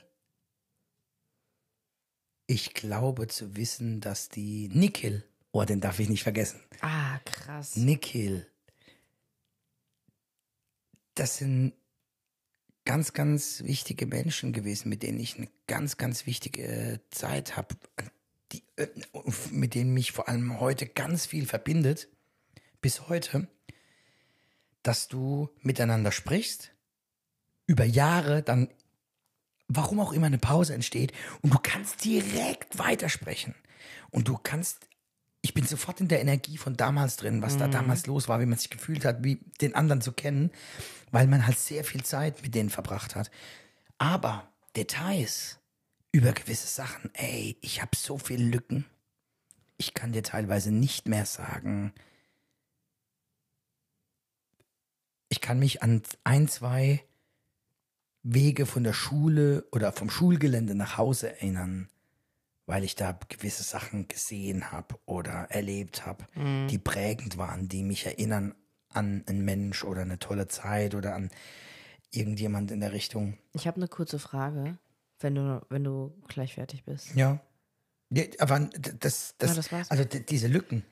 ich 2.53 2.73
glaube 2.73 3.27
zu 3.27 3.55
wissen, 3.55 3.99
dass 3.99 4.29
die 4.29 4.69
Nikhil, 4.69 5.23
oh, 5.51 5.63
den 5.63 5.81
darf 5.81 5.99
ich 5.99 6.09
nicht 6.09 6.23
vergessen, 6.23 6.61
Ah, 6.81 7.19
krass. 7.25 7.75
Nikhil, 7.75 8.47
das 11.15 11.37
sind 11.37 11.73
ganz, 12.85 13.13
ganz 13.13 13.63
wichtige 13.63 14.05
Menschen 14.05 14.53
gewesen, 14.53 14.89
mit 14.89 15.03
denen 15.03 15.19
ich 15.19 15.37
eine 15.37 15.49
ganz, 15.67 15.97
ganz 15.97 16.25
wichtige 16.25 16.99
Zeit 17.09 17.55
habe, 17.55 17.75
die, 18.51 18.63
äh, 18.75 18.87
mit 19.51 19.73
denen 19.75 19.93
mich 19.93 20.11
vor 20.11 20.27
allem 20.27 20.59
heute 20.59 20.85
ganz 20.85 21.25
viel 21.25 21.45
verbindet, 21.45 22.07
bis 22.81 23.07
heute, 23.07 23.47
dass 24.81 25.07
du 25.07 25.49
miteinander 25.61 26.11
sprichst, 26.11 26.71
über 27.65 27.85
Jahre 27.85 28.43
dann, 28.43 28.69
warum 29.75 29.99
auch 29.99 30.13
immer 30.13 30.27
eine 30.27 30.37
Pause 30.37 30.73
entsteht 30.73 31.11
und 31.41 31.53
du 31.53 31.59
kannst 31.61 32.03
direkt 32.05 32.77
weitersprechen 32.79 33.55
und 34.11 34.27
du 34.27 34.37
kannst 34.41 34.87
ich 35.45 35.53
bin 35.53 35.65
sofort 35.65 35.99
in 35.99 36.07
der 36.07 36.21
Energie 36.21 36.57
von 36.57 36.77
damals 36.77 37.17
drin, 37.17 37.41
was 37.41 37.57
da 37.57 37.67
damals 37.67 38.07
los 38.07 38.29
war, 38.29 38.39
wie 38.39 38.45
man 38.45 38.57
sich 38.57 38.69
gefühlt 38.69 39.03
hat, 39.03 39.25
wie 39.25 39.41
den 39.59 39.75
anderen 39.75 39.99
zu 39.99 40.13
kennen, 40.13 40.51
weil 41.11 41.27
man 41.27 41.45
halt 41.45 41.59
sehr 41.59 41.83
viel 41.83 42.01
Zeit 42.01 42.41
mit 42.43 42.55
denen 42.55 42.69
verbracht 42.69 43.13
hat. 43.13 43.29
Aber 43.97 44.47
Details 44.77 45.59
über 46.13 46.31
gewisse 46.31 46.67
Sachen, 46.67 47.11
ey, 47.13 47.57
ich 47.59 47.81
habe 47.81 47.95
so 47.95 48.17
viele 48.17 48.45
Lücken. 48.45 48.85
Ich 49.77 49.93
kann 49.93 50.13
dir 50.13 50.23
teilweise 50.23 50.71
nicht 50.71 51.09
mehr 51.09 51.25
sagen. 51.25 51.93
Ich 55.27 55.41
kann 55.41 55.59
mich 55.59 55.83
an 55.83 56.03
ein, 56.23 56.47
zwei 56.47 57.03
Wege 58.23 58.65
von 58.65 58.83
der 58.83 58.93
Schule 58.93 59.65
oder 59.71 59.91
vom 59.91 60.09
Schulgelände 60.09 60.75
nach 60.75 60.97
Hause 60.97 61.29
erinnern 61.29 61.89
weil 62.65 62.83
ich 62.83 62.95
da 62.95 63.17
gewisse 63.29 63.63
Sachen 63.63 64.07
gesehen 64.07 64.71
habe 64.71 64.95
oder 65.05 65.47
erlebt 65.49 66.05
habe, 66.05 66.25
die 66.69 66.77
prägend 66.77 67.37
waren, 67.37 67.67
die 67.67 67.83
mich 67.83 68.05
erinnern 68.05 68.55
an 68.89 69.23
einen 69.27 69.43
Mensch 69.43 69.83
oder 69.83 70.01
eine 70.01 70.19
tolle 70.19 70.47
Zeit 70.47 70.95
oder 70.95 71.15
an 71.15 71.29
irgendjemand 72.11 72.71
in 72.71 72.79
der 72.79 72.93
Richtung. 72.93 73.37
Ich 73.53 73.67
habe 73.67 73.77
eine 73.77 73.87
kurze 73.87 74.19
Frage, 74.19 74.77
wenn 75.19 75.35
du, 75.35 75.65
wenn 75.69 75.83
du 75.83 76.13
gleich 76.27 76.53
fertig 76.53 76.83
bist. 76.85 77.15
Ja. 77.15 77.39
ja 78.11 78.23
aber 78.39 78.59
das, 78.59 79.35
das, 79.37 79.49
Ja, 79.49 79.55
das 79.55 79.71
war's. 79.71 79.91
also 79.91 80.03
diese 80.05 80.47
Lücken. 80.47 80.85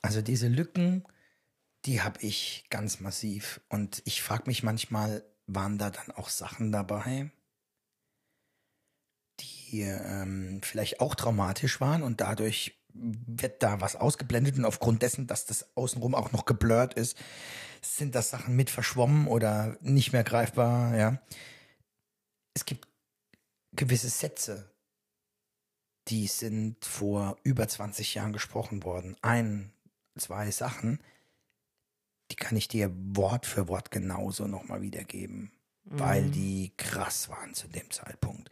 Also 0.00 0.20
diese 0.20 0.48
Lücken, 0.48 1.04
die 1.84 2.00
habe 2.02 2.20
ich 2.20 2.64
ganz 2.70 3.00
massiv. 3.00 3.60
Und 3.68 4.02
ich 4.04 4.22
frage 4.22 4.44
mich 4.46 4.62
manchmal, 4.62 5.24
waren 5.46 5.78
da 5.78 5.90
dann 5.90 6.10
auch 6.12 6.28
Sachen 6.28 6.72
dabei, 6.72 7.30
die 9.40 9.80
ähm, 9.82 10.60
vielleicht 10.62 11.00
auch 11.00 11.14
traumatisch 11.14 11.80
waren 11.80 12.02
und 12.02 12.20
dadurch 12.20 12.78
wird 12.94 13.62
da 13.62 13.80
was 13.80 13.96
ausgeblendet 13.96 14.56
und 14.58 14.64
aufgrund 14.64 15.02
dessen, 15.02 15.26
dass 15.26 15.46
das 15.46 15.76
außenrum 15.76 16.14
auch 16.14 16.32
noch 16.32 16.44
geblurrt 16.44 16.94
ist, 16.94 17.16
sind 17.80 18.14
das 18.14 18.30
Sachen 18.30 18.54
mit 18.54 18.70
verschwommen 18.70 19.26
oder 19.26 19.76
nicht 19.80 20.12
mehr 20.12 20.24
greifbar, 20.24 20.94
ja. 20.96 21.20
Es 22.54 22.66
gibt 22.66 22.86
gewisse 23.72 24.10
Sätze, 24.10 24.70
die 26.08 26.26
sind 26.26 26.84
vor 26.84 27.38
über 27.42 27.66
20 27.66 28.14
Jahren 28.14 28.32
gesprochen 28.32 28.84
worden. 28.84 29.16
Ein, 29.22 29.72
zwei 30.18 30.50
Sachen, 30.50 31.00
die 32.32 32.36
kann 32.36 32.56
ich 32.56 32.66
dir 32.66 32.90
Wort 33.14 33.44
für 33.44 33.68
Wort 33.68 33.90
genauso 33.90 34.46
nochmal 34.46 34.80
wiedergeben, 34.80 35.52
weil 35.84 36.30
die 36.30 36.72
krass 36.78 37.28
waren 37.28 37.52
zu 37.52 37.68
dem 37.68 37.90
Zeitpunkt. 37.90 38.48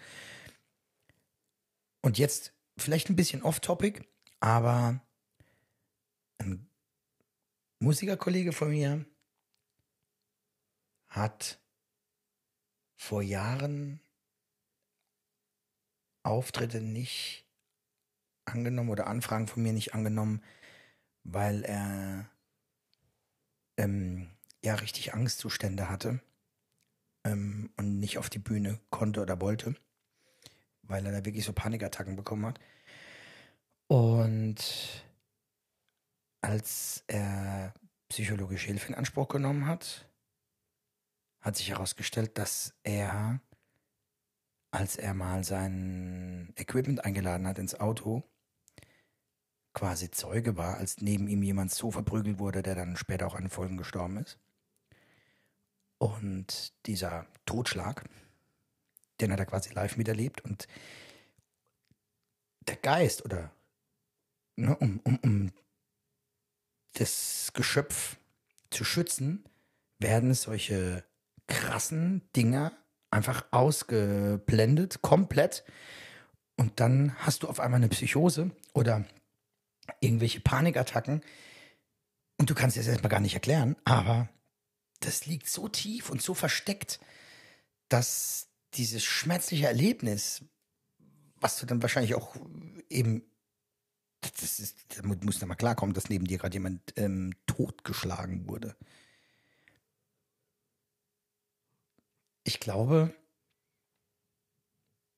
Und 2.02 2.18
jetzt 2.18 2.52
vielleicht 2.76 3.08
ein 3.08 3.16
bisschen 3.16 3.42
off-topic, 3.42 4.06
aber 4.38 5.00
ein 6.36 6.68
Musikerkollege 7.78 8.52
von 8.52 8.68
mir 8.68 9.06
hat 11.08 11.58
vor 12.96 13.22
Jahren 13.22 13.98
Auftritte 16.22 16.82
nicht 16.82 17.46
angenommen 18.44 18.90
oder 18.90 19.06
Anfragen 19.06 19.48
von 19.48 19.62
mir 19.62 19.72
nicht 19.72 19.94
angenommen, 19.94 20.42
weil 21.24 21.64
er 21.64 22.30
ähm, 23.80 24.28
ja 24.62 24.74
richtig 24.74 25.14
Angstzustände 25.14 25.88
hatte 25.88 26.20
ähm, 27.24 27.70
und 27.76 27.98
nicht 27.98 28.18
auf 28.18 28.30
die 28.30 28.38
Bühne 28.38 28.78
konnte 28.90 29.22
oder 29.22 29.40
wollte, 29.40 29.74
weil 30.82 31.04
er 31.06 31.12
da 31.12 31.24
wirklich 31.24 31.44
so 31.44 31.52
Panikattacken 31.52 32.16
bekommen 32.16 32.46
hat. 32.46 32.60
Und 33.88 35.04
als 36.42 37.04
er 37.06 37.74
psychologische 38.08 38.66
Hilfe 38.66 38.88
in 38.88 38.94
Anspruch 38.94 39.28
genommen 39.28 39.66
hat, 39.66 40.08
hat 41.40 41.56
sich 41.56 41.70
herausgestellt, 41.70 42.36
dass 42.36 42.74
er, 42.82 43.40
als 44.72 44.96
er 44.96 45.14
mal 45.14 45.42
sein 45.42 46.52
Equipment 46.56 47.04
eingeladen 47.04 47.46
hat 47.46 47.58
ins 47.58 47.74
Auto, 47.74 48.22
quasi 49.72 50.10
Zeuge 50.10 50.56
war, 50.56 50.78
als 50.78 51.00
neben 51.00 51.28
ihm 51.28 51.42
jemand 51.42 51.72
so 51.72 51.90
verprügelt 51.90 52.38
wurde, 52.38 52.62
der 52.62 52.74
dann 52.74 52.96
später 52.96 53.26
auch 53.26 53.34
an 53.34 53.48
Folgen 53.48 53.76
gestorben 53.76 54.16
ist. 54.18 54.38
Und 55.98 56.72
dieser 56.86 57.26
Totschlag, 57.46 58.08
den 59.20 59.32
hat 59.32 59.38
er 59.38 59.46
quasi 59.46 59.72
live 59.72 59.96
miterlebt 59.96 60.40
und 60.42 60.66
der 62.66 62.76
Geist 62.76 63.24
oder 63.24 63.50
ne, 64.56 64.76
um, 64.76 65.00
um, 65.04 65.18
um 65.22 65.52
das 66.94 67.50
Geschöpf 67.52 68.16
zu 68.70 68.84
schützen, 68.84 69.44
werden 69.98 70.34
solche 70.34 71.04
krassen 71.46 72.22
Dinger 72.34 72.72
einfach 73.10 73.44
ausgeblendet, 73.50 75.02
komplett. 75.02 75.64
Und 76.56 76.80
dann 76.80 77.14
hast 77.18 77.42
du 77.42 77.48
auf 77.48 77.60
einmal 77.60 77.78
eine 77.78 77.88
Psychose 77.88 78.50
oder 78.72 79.04
irgendwelche 80.00 80.40
Panikattacken. 80.40 81.22
Und 82.38 82.48
du 82.50 82.54
kannst 82.54 82.76
es 82.76 82.86
erstmal 82.86 83.10
gar 83.10 83.20
nicht 83.20 83.34
erklären, 83.34 83.76
aber 83.84 84.28
das 85.00 85.26
liegt 85.26 85.48
so 85.48 85.68
tief 85.68 86.10
und 86.10 86.22
so 86.22 86.34
versteckt, 86.34 87.00
dass 87.88 88.48
dieses 88.74 89.04
schmerzliche 89.04 89.66
Erlebnis, 89.66 90.44
was 91.36 91.58
du 91.58 91.66
dann 91.66 91.82
wahrscheinlich 91.82 92.14
auch 92.14 92.36
eben, 92.88 93.22
das 94.20 94.60
ist, 94.60 94.76
da 94.96 95.02
mu- 95.06 95.16
muss 95.22 95.38
da 95.38 95.46
mal 95.46 95.54
klarkommen, 95.54 95.94
dass 95.94 96.08
neben 96.08 96.26
dir 96.26 96.38
gerade 96.38 96.54
jemand 96.54 96.92
ähm, 96.96 97.34
totgeschlagen 97.46 98.48
wurde. 98.48 98.76
Ich 102.44 102.60
glaube, 102.60 103.14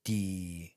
die, 0.06 0.71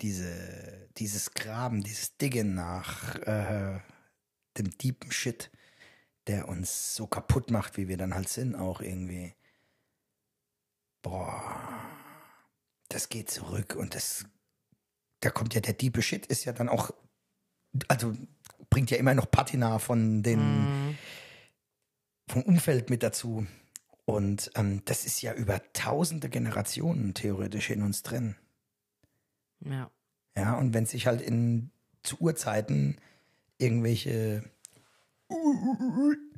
diese, 0.00 0.88
dieses 0.96 1.32
Graben, 1.32 1.82
dieses 1.82 2.16
Diggen 2.16 2.54
nach 2.54 3.16
äh, 3.26 3.80
dem 4.58 4.70
deepen 4.78 5.10
Shit, 5.10 5.50
der 6.26 6.48
uns 6.48 6.94
so 6.94 7.06
kaputt 7.06 7.50
macht, 7.50 7.76
wie 7.76 7.88
wir 7.88 7.96
dann 7.96 8.14
halt 8.14 8.28
sind, 8.28 8.54
auch 8.54 8.80
irgendwie. 8.80 9.34
Boah, 11.02 11.60
das 12.88 13.08
geht 13.08 13.30
zurück 13.30 13.76
und 13.76 13.94
das, 13.94 14.24
da 15.20 15.30
kommt 15.30 15.54
ja 15.54 15.60
der 15.60 15.74
diepe 15.74 16.00
Shit, 16.00 16.26
ist 16.26 16.44
ja 16.44 16.52
dann 16.52 16.68
auch, 16.68 16.92
also 17.88 18.16
bringt 18.70 18.90
ja 18.90 18.96
immer 18.96 19.14
noch 19.14 19.30
Patina 19.30 19.78
von 19.78 20.22
den, 20.22 20.96
vom 22.28 22.42
Umfeld 22.42 22.88
mit 22.90 23.02
dazu. 23.02 23.46
Und 24.06 24.50
ähm, 24.54 24.82
das 24.84 25.06
ist 25.06 25.22
ja 25.22 25.32
über 25.32 25.60
tausende 25.72 26.28
Generationen 26.28 27.14
theoretisch 27.14 27.70
in 27.70 27.82
uns 27.82 28.02
drin. 28.02 28.36
Ja. 29.64 29.90
Ja, 30.36 30.54
und 30.54 30.74
wenn 30.74 30.86
sich 30.86 31.06
halt 31.06 31.20
in 31.20 31.70
zu 32.02 32.20
Urzeiten 32.20 32.98
irgendwelche 33.58 34.42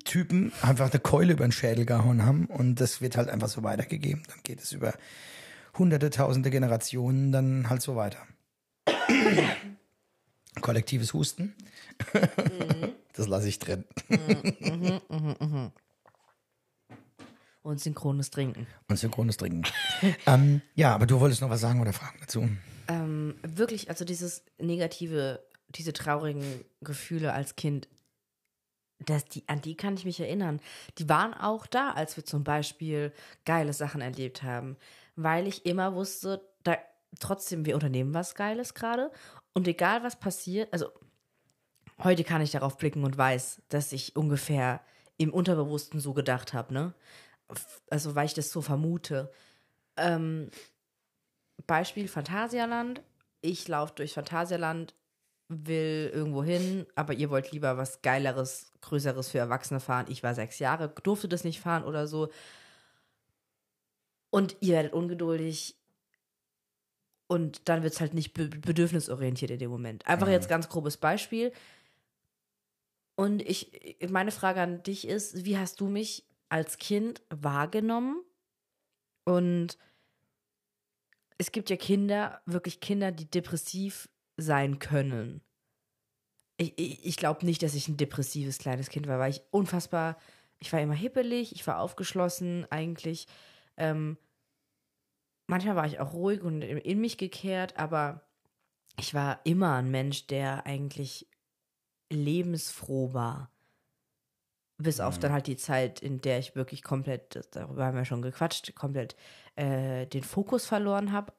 Typen 0.04 0.52
einfach 0.62 0.90
eine 0.90 1.00
Keule 1.00 1.32
über 1.32 1.44
den 1.46 1.52
Schädel 1.52 1.84
gehauen 1.86 2.24
haben 2.24 2.46
und 2.46 2.76
das 2.80 3.00
wird 3.00 3.16
halt 3.16 3.28
einfach 3.28 3.48
so 3.48 3.62
weitergegeben. 3.62 4.22
Dann 4.28 4.38
geht 4.42 4.62
es 4.62 4.72
über 4.72 4.94
hunderte, 5.76 6.10
tausende 6.10 6.50
Generationen 6.50 7.32
dann 7.32 7.68
halt 7.68 7.82
so 7.82 7.96
weiter. 7.96 8.18
Kollektives 10.60 11.12
Husten. 11.12 11.54
Das 13.16 13.28
lasse 13.28 13.48
ich 13.48 13.58
drin. 13.58 13.84
Und 17.62 17.80
synchrones 17.80 18.30
Trinken. 18.30 18.66
Und 18.88 18.98
synchrones 18.98 19.38
Trinken. 19.38 19.62
ähm, 20.26 20.60
ja, 20.74 20.94
aber 20.94 21.06
du 21.06 21.18
wolltest 21.18 21.40
noch 21.40 21.48
was 21.48 21.62
sagen 21.62 21.80
oder 21.80 21.94
fragen 21.94 22.18
dazu? 22.20 22.46
Ähm, 22.88 23.38
wirklich, 23.42 23.88
also 23.88 24.04
dieses 24.04 24.44
negative, 24.58 25.44
diese 25.68 25.92
traurigen 25.92 26.64
Gefühle 26.80 27.32
als 27.32 27.56
Kind, 27.56 27.88
das, 28.98 29.24
die, 29.26 29.46
an 29.46 29.60
die 29.60 29.76
kann 29.76 29.94
ich 29.94 30.04
mich 30.04 30.20
erinnern. 30.20 30.60
Die 30.98 31.08
waren 31.08 31.34
auch 31.34 31.66
da, 31.66 31.90
als 31.90 32.16
wir 32.16 32.24
zum 32.24 32.44
Beispiel 32.44 33.12
geile 33.44 33.72
Sachen 33.72 34.00
erlebt 34.00 34.42
haben. 34.42 34.76
Weil 35.16 35.46
ich 35.46 35.66
immer 35.66 35.94
wusste, 35.94 36.42
da, 36.62 36.78
trotzdem, 37.20 37.66
wir 37.66 37.74
unternehmen 37.74 38.14
was 38.14 38.34
Geiles 38.34 38.74
gerade. 38.74 39.10
Und 39.52 39.68
egal 39.68 40.02
was 40.02 40.18
passiert, 40.18 40.72
also 40.72 40.90
heute 42.02 42.24
kann 42.24 42.42
ich 42.42 42.52
darauf 42.52 42.78
blicken 42.78 43.04
und 43.04 43.16
weiß, 43.16 43.62
dass 43.68 43.92
ich 43.92 44.16
ungefähr 44.16 44.80
im 45.18 45.32
Unterbewussten 45.32 46.00
so 46.00 46.12
gedacht 46.12 46.52
habe, 46.52 46.74
ne? 46.74 46.94
Also, 47.90 48.14
weil 48.14 48.26
ich 48.26 48.34
das 48.34 48.50
so 48.50 48.60
vermute. 48.60 49.30
Ähm, 49.96 50.50
Beispiel 51.66 52.08
Phantasialand. 52.08 53.02
Ich 53.40 53.68
laufe 53.68 53.94
durch 53.94 54.14
Phantasialand, 54.14 54.94
will 55.48 56.10
irgendwo 56.12 56.42
hin, 56.42 56.86
aber 56.94 57.14
ihr 57.14 57.30
wollt 57.30 57.52
lieber 57.52 57.76
was 57.76 58.02
Geileres, 58.02 58.72
Größeres 58.80 59.28
für 59.30 59.38
Erwachsene 59.38 59.80
fahren. 59.80 60.06
Ich 60.08 60.22
war 60.22 60.34
sechs 60.34 60.58
Jahre, 60.58 60.88
durfte 61.02 61.28
das 61.28 61.44
nicht 61.44 61.60
fahren 61.60 61.84
oder 61.84 62.06
so. 62.06 62.30
Und 64.30 64.56
ihr 64.60 64.74
werdet 64.74 64.92
ungeduldig. 64.92 65.76
Und 67.28 67.68
dann 67.68 67.82
wird 67.82 67.94
es 67.94 68.00
halt 68.00 68.14
nicht 68.14 68.34
be 68.34 68.48
bedürfnisorientiert 68.48 69.50
in 69.50 69.58
dem 69.58 69.70
Moment. 69.70 70.06
Einfach 70.06 70.28
jetzt 70.28 70.48
ganz 70.48 70.68
grobes 70.68 70.96
Beispiel. 70.96 71.52
Und 73.16 73.42
ich, 73.42 73.96
meine 74.08 74.30
Frage 74.30 74.60
an 74.60 74.82
dich 74.82 75.08
ist, 75.08 75.44
wie 75.44 75.58
hast 75.58 75.80
du 75.80 75.88
mich 75.88 76.24
als 76.48 76.78
Kind 76.78 77.22
wahrgenommen? 77.30 78.22
Und 79.24 79.78
es 81.38 81.52
gibt 81.52 81.70
ja 81.70 81.76
Kinder, 81.76 82.40
wirklich 82.46 82.80
Kinder, 82.80 83.12
die 83.12 83.30
depressiv 83.30 84.08
sein 84.36 84.78
können. 84.78 85.42
Ich, 86.58 86.78
ich, 86.78 87.04
ich 87.04 87.16
glaube 87.16 87.44
nicht, 87.44 87.62
dass 87.62 87.74
ich 87.74 87.88
ein 87.88 87.96
depressives 87.96 88.58
kleines 88.58 88.88
Kind 88.88 89.06
war, 89.06 89.18
weil 89.18 89.30
ich 89.30 89.42
unfassbar, 89.50 90.16
ich 90.58 90.72
war 90.72 90.80
immer 90.80 90.94
hippelig, 90.94 91.54
ich 91.54 91.66
war 91.66 91.80
aufgeschlossen 91.80 92.66
eigentlich. 92.70 93.26
Ähm, 93.76 94.16
manchmal 95.46 95.76
war 95.76 95.86
ich 95.86 96.00
auch 96.00 96.14
ruhig 96.14 96.40
und 96.40 96.62
in, 96.62 97.00
mich 97.00 97.18
gekehrt, 97.18 97.76
aber 97.78 98.26
ich 98.98 99.12
war 99.12 99.40
immer 99.44 99.74
ein 99.76 99.90
Mensch, 99.90 100.26
der 100.26 100.64
eigentlich 100.64 101.28
lebensfroh 102.10 103.12
war. 103.12 103.50
Bis 104.78 105.00
auf 105.00 105.18
dann 105.18 105.32
halt 105.32 105.46
die 105.46 105.56
Zeit, 105.56 106.00
in 106.00 106.20
der 106.20 106.38
ich 106.38 106.54
wirklich 106.54 106.82
komplett, 106.82 107.48
darüber 107.52 107.86
haben 107.86 107.96
wir 107.96 108.04
schon 108.04 108.20
gequatscht, 108.20 108.74
komplett 108.74 109.16
äh, 109.56 110.06
den 110.06 110.22
Fokus 110.22 110.66
verloren 110.66 111.12
habe. 111.12 111.32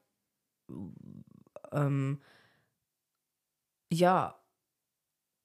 Ähm, 1.72 2.20
ja, 3.90 4.38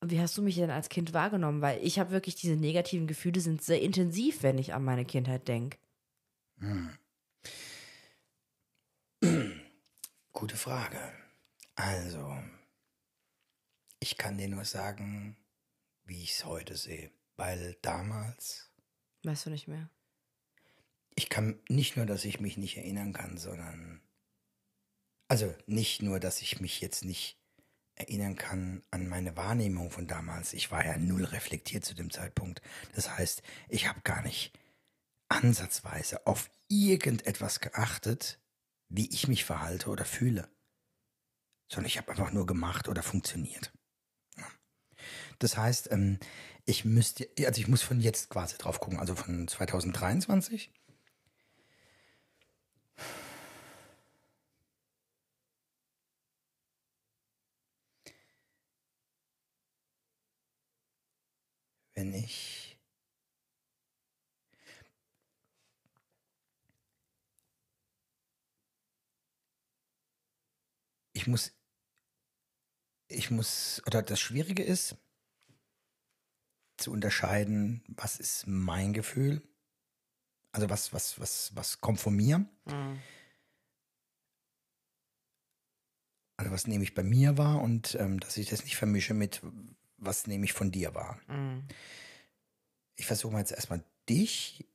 wie 0.01 0.19
hast 0.19 0.37
du 0.37 0.41
mich 0.41 0.55
denn 0.55 0.69
als 0.69 0.89
Kind 0.89 1.13
wahrgenommen? 1.13 1.61
Weil 1.61 1.81
ich 1.83 1.97
habe 1.99 2.11
wirklich 2.11 2.35
diese 2.35 2.57
negativen 2.57 3.07
Gefühle 3.07 3.39
sind 3.39 3.63
sehr 3.63 3.81
intensiv, 3.81 4.43
wenn 4.43 4.57
ich 4.57 4.73
an 4.73 4.83
meine 4.83 5.05
Kindheit 5.05 5.47
denke. 5.47 5.77
Gute 10.33 10.57
Frage. 10.57 10.99
Also, 11.75 12.37
ich 13.99 14.17
kann 14.17 14.37
dir 14.37 14.49
nur 14.49 14.65
sagen, 14.65 15.37
wie 16.03 16.21
ich 16.23 16.31
es 16.31 16.45
heute 16.45 16.75
sehe. 16.75 17.11
Weil 17.35 17.77
damals, 17.81 18.69
Weißt 19.23 19.45
du 19.45 19.49
nicht 19.49 19.67
mehr? 19.67 19.89
Ich 21.15 21.29
kann 21.29 21.59
nicht 21.69 21.95
nur, 21.97 22.05
dass 22.05 22.25
ich 22.25 22.39
mich 22.39 22.57
nicht 22.57 22.77
erinnern 22.77 23.13
kann, 23.13 23.37
sondern, 23.37 24.01
also 25.27 25.53
nicht 25.67 26.01
nur, 26.01 26.19
dass 26.19 26.41
ich 26.41 26.59
mich 26.59 26.81
jetzt 26.81 27.05
nicht 27.05 27.39
erinnern 27.95 28.35
kann 28.35 28.83
an 28.89 29.07
meine 29.07 29.37
Wahrnehmung 29.37 29.91
von 29.91 30.07
damals. 30.07 30.53
Ich 30.53 30.71
war 30.71 30.85
ja 30.85 30.97
null 30.97 31.25
reflektiert 31.25 31.85
zu 31.85 31.93
dem 31.93 32.09
Zeitpunkt. 32.09 32.61
Das 32.95 33.17
heißt, 33.17 33.43
ich 33.69 33.87
habe 33.87 34.01
gar 34.01 34.23
nicht 34.23 34.57
ansatzweise 35.29 36.25
auf 36.25 36.49
irgendetwas 36.69 37.59
geachtet, 37.59 38.39
wie 38.89 39.09
ich 39.09 39.27
mich 39.27 39.45
verhalte 39.45 39.89
oder 39.89 40.05
fühle. 40.05 40.49
Sondern 41.71 41.87
ich 41.87 41.97
habe 41.97 42.09
einfach 42.09 42.31
nur 42.31 42.45
gemacht 42.45 42.87
oder 42.87 43.03
funktioniert. 43.03 43.71
Das 45.39 45.57
heißt, 45.57 45.91
ähm, 45.91 46.19
ich 46.65 46.85
müsste, 46.85 47.29
also 47.45 47.59
ich 47.59 47.67
muss 47.67 47.81
von 47.81 47.99
jetzt 47.99 48.29
quasi 48.29 48.57
drauf 48.57 48.79
gucken, 48.79 48.99
also 48.99 49.15
von 49.15 49.47
2023. 49.47 50.71
Wenn 62.03 62.15
ich. 62.15 62.77
Ich 71.13 71.27
muss, 71.27 71.53
ich 73.07 73.31
muss, 73.31 73.81
oder 73.85 74.01
das 74.01 74.19
Schwierige 74.19 74.63
ist, 74.63 74.97
zu 76.75 76.91
unterscheiden, 76.91 77.85
was 77.87 78.19
ist 78.19 78.47
mein 78.47 78.91
Gefühl, 78.91 79.41
also 80.51 80.69
was, 80.69 80.91
was, 80.91 81.21
was, 81.21 81.55
was 81.55 81.79
kommt 81.79 82.01
von 82.01 82.17
mir, 82.17 82.45
also 86.35 86.51
was 86.51 86.67
nehme 86.67 86.83
ich 86.83 86.95
bei 86.95 87.03
mir 87.03 87.37
wahr 87.37 87.61
und 87.61 87.95
ähm, 87.95 88.19
dass 88.19 88.35
ich 88.35 88.49
das 88.49 88.65
nicht 88.65 88.75
vermische 88.75 89.13
mit, 89.13 89.41
was 90.05 90.27
nehme 90.27 90.45
ich 90.45 90.53
von 90.53 90.71
dir 90.71 90.93
wahr. 90.93 91.19
Ich 92.95 93.05
versuche 93.05 93.33
mal 93.33 93.39
jetzt 93.39 93.51
erstmal 93.51 93.83
dich 94.09 94.65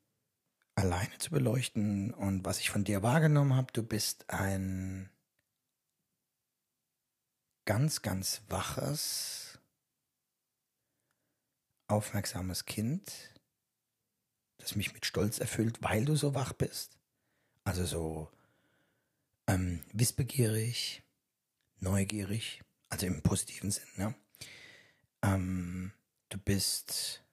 alleine 0.75 1.17
zu 1.19 1.31
beleuchten 1.31 2.15
und 2.15 2.45
was 2.45 2.61
ich 2.61 2.71
von 2.71 2.85
dir 2.85 3.03
wahrgenommen 3.03 3.55
habe, 3.55 3.73
du 3.73 3.83
bist 3.83 4.31
ein 4.31 5.11
ganz, 7.65 8.01
ganz 8.01 8.43
waches, 8.49 9.59
aufmerksames 11.89 12.65
Kind, 12.65 13.13
das 14.59 14.77
mich 14.77 14.95
mit 14.95 15.05
Stolz 15.05 15.39
erfüllt, 15.39 15.83
weil 15.83 16.05
du 16.05 16.17
so 16.17 16.35
wach 16.35 16.53
bist. 16.53 16.99
Also 17.65 17.85
so 17.85 18.31
ähm, 19.49 19.85
wissbegierig, 19.93 21.03
neugierig, 21.81 22.63
also 22.89 23.07
im 23.07 23.23
positiven 23.23 23.71
Sinn. 23.71 23.89
Ne? 23.97 24.15
Ähm, 25.23 25.93
du 26.29 26.39
bist 26.39 27.25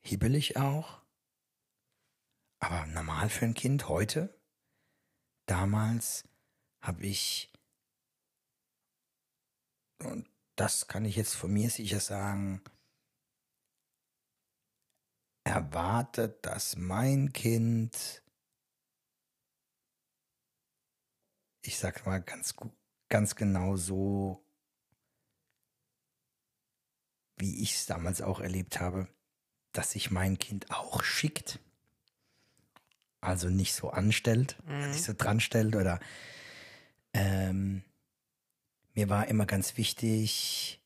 hibbelig 0.00 0.56
auch, 0.56 1.02
aber 2.58 2.86
normal 2.86 3.28
für 3.28 3.44
ein 3.44 3.54
Kind 3.54 3.88
heute. 3.88 4.34
Damals 5.46 6.28
habe 6.80 7.06
ich 7.06 7.52
und 10.02 10.28
das 10.56 10.88
kann 10.88 11.04
ich 11.04 11.16
jetzt 11.16 11.34
von 11.34 11.52
mir 11.52 11.70
sicher 11.70 12.00
sagen, 12.00 12.62
erwartet, 15.44 16.44
dass 16.44 16.76
mein 16.76 17.32
Kind, 17.32 18.22
ich 21.62 21.78
sag 21.78 22.06
mal 22.06 22.20
ganz, 22.20 22.54
ganz 23.08 23.36
genau 23.36 23.76
so, 23.76 24.44
wie 27.40 27.62
ich 27.62 27.74
es 27.74 27.86
damals 27.86 28.22
auch 28.22 28.40
erlebt 28.40 28.80
habe, 28.80 29.08
dass 29.72 29.92
sich 29.92 30.10
mein 30.10 30.38
Kind 30.38 30.70
auch 30.70 31.02
schickt. 31.02 31.58
Also 33.20 33.48
nicht 33.48 33.74
so 33.74 33.90
anstellt, 33.90 34.56
nicht 34.66 35.02
so 35.02 35.12
dran 35.16 35.40
stellt 35.40 35.76
oder 35.76 36.00
ähm, 37.12 37.84
mir 38.94 39.08
war 39.08 39.28
immer 39.28 39.46
ganz 39.46 39.76
wichtig, 39.76 40.82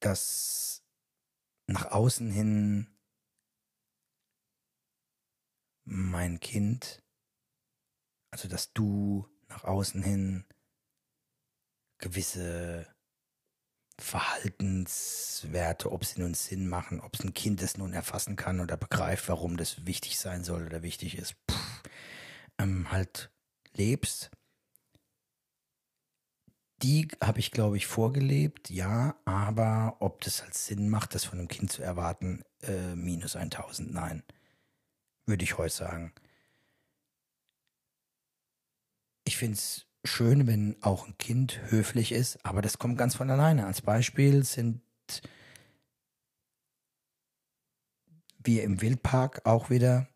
dass 0.00 0.82
nach 1.66 1.90
außen 1.92 2.30
hin 2.30 2.88
mein 5.84 6.40
Kind, 6.40 7.02
also 8.30 8.48
dass 8.48 8.72
du 8.72 9.28
nach 9.48 9.64
außen 9.64 10.02
hin 10.02 10.44
gewisse 11.98 12.86
Verhaltenswerte, 14.00 15.90
ob 15.90 16.04
sie 16.04 16.20
nun 16.20 16.34
Sinn 16.34 16.68
machen, 16.68 17.00
ob 17.00 17.18
ein 17.20 17.34
Kind 17.34 17.62
es 17.62 17.76
nun 17.76 17.92
erfassen 17.92 18.36
kann 18.36 18.60
oder 18.60 18.76
begreift, 18.76 19.28
warum 19.28 19.56
das 19.56 19.86
wichtig 19.86 20.18
sein 20.18 20.44
soll 20.44 20.66
oder 20.66 20.82
wichtig 20.82 21.18
ist, 21.18 21.34
pff, 21.50 21.82
ähm, 22.58 22.90
halt 22.92 23.30
lebst. 23.74 24.30
Die 26.82 27.08
habe 27.20 27.40
ich, 27.40 27.50
glaube 27.50 27.76
ich, 27.76 27.88
vorgelebt, 27.88 28.70
ja, 28.70 29.16
aber 29.24 29.96
ob 29.98 30.20
das 30.20 30.42
halt 30.42 30.54
Sinn 30.54 30.88
macht, 30.90 31.14
das 31.14 31.24
von 31.24 31.38
einem 31.40 31.48
Kind 31.48 31.72
zu 31.72 31.82
erwarten, 31.82 32.44
äh, 32.62 32.94
minus 32.94 33.34
1000, 33.34 33.92
nein. 33.92 34.22
Würde 35.26 35.44
ich 35.44 35.58
heute 35.58 35.74
sagen. 35.74 36.12
Ich 39.24 39.36
finde 39.36 39.54
es 39.58 39.87
schön, 40.04 40.46
wenn 40.46 40.76
auch 40.82 41.06
ein 41.06 41.18
Kind 41.18 41.60
höflich 41.70 42.12
ist, 42.12 42.44
aber 42.44 42.62
das 42.62 42.78
kommt 42.78 42.98
ganz 42.98 43.14
von 43.14 43.30
alleine. 43.30 43.66
Als 43.66 43.82
Beispiel 43.82 44.44
sind 44.44 44.80
wir 48.42 48.62
im 48.62 48.80
Wildpark 48.80 49.44
auch 49.44 49.70
wieder 49.70 50.08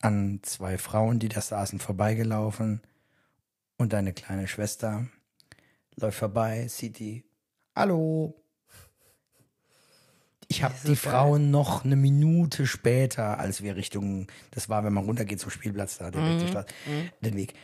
an 0.00 0.40
zwei 0.42 0.78
Frauen, 0.78 1.18
die 1.18 1.28
da 1.28 1.40
saßen, 1.40 1.78
vorbeigelaufen 1.78 2.82
und 3.78 3.92
deine 3.92 4.12
kleine 4.12 4.46
Schwester 4.46 5.06
läuft 5.96 6.18
vorbei, 6.18 6.68
sieht 6.68 6.98
die, 6.98 7.24
hallo. 7.74 8.34
Ich 10.48 10.62
habe 10.62 10.74
die 10.82 10.88
geil. 10.88 10.96
Frauen 10.96 11.50
noch 11.50 11.84
eine 11.84 11.96
Minute 11.96 12.66
später, 12.66 13.38
als 13.38 13.62
wir 13.62 13.76
Richtung, 13.76 14.26
das 14.50 14.68
war, 14.68 14.84
wenn 14.84 14.92
man 14.92 15.04
runtergeht 15.04 15.40
zum 15.40 15.50
Spielplatz 15.50 15.98
da, 15.98 16.10
der 16.10 16.22
Weg 16.22 16.40
zur 16.40 16.48
Stadt, 16.48 16.74
den 17.22 17.34
Weg, 17.34 17.54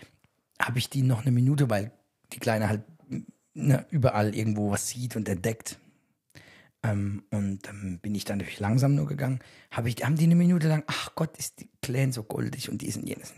habe 0.61 0.79
ich 0.79 0.91
die 0.91 1.03
noch 1.03 1.23
eine 1.23 1.31
Minute, 1.31 1.71
weil 1.71 1.93
die 2.33 2.39
Kleine 2.39 2.69
halt 2.69 2.83
ne, 3.55 3.87
überall 3.91 4.35
irgendwo 4.35 4.71
was 4.71 4.89
sieht 4.89 5.17
und 5.17 5.29
entdeckt. 5.29 5.79
Ähm, 6.83 7.25
und 7.31 7.67
dann 7.67 7.99
bin 8.01 8.15
ich 8.15 8.25
dann 8.25 8.39
natürlich 8.39 8.61
langsam 8.61 8.95
nur 8.95 9.07
gegangen. 9.07 9.41
Hab 9.71 9.87
ich, 9.87 9.97
haben 10.05 10.17
die 10.17 10.25
eine 10.25 10.37
Minute 10.37 10.69
lang, 10.69 10.85
ach 10.87 11.15
Gott, 11.15 11.37
ist 11.37 11.61
die 11.61 11.69
Kleine 11.83 12.13
so 12.13 12.23
goldig 12.23 12.71
und 12.71 12.81
dies 12.83 12.97
und 12.97 13.07
jenes. 13.07 13.35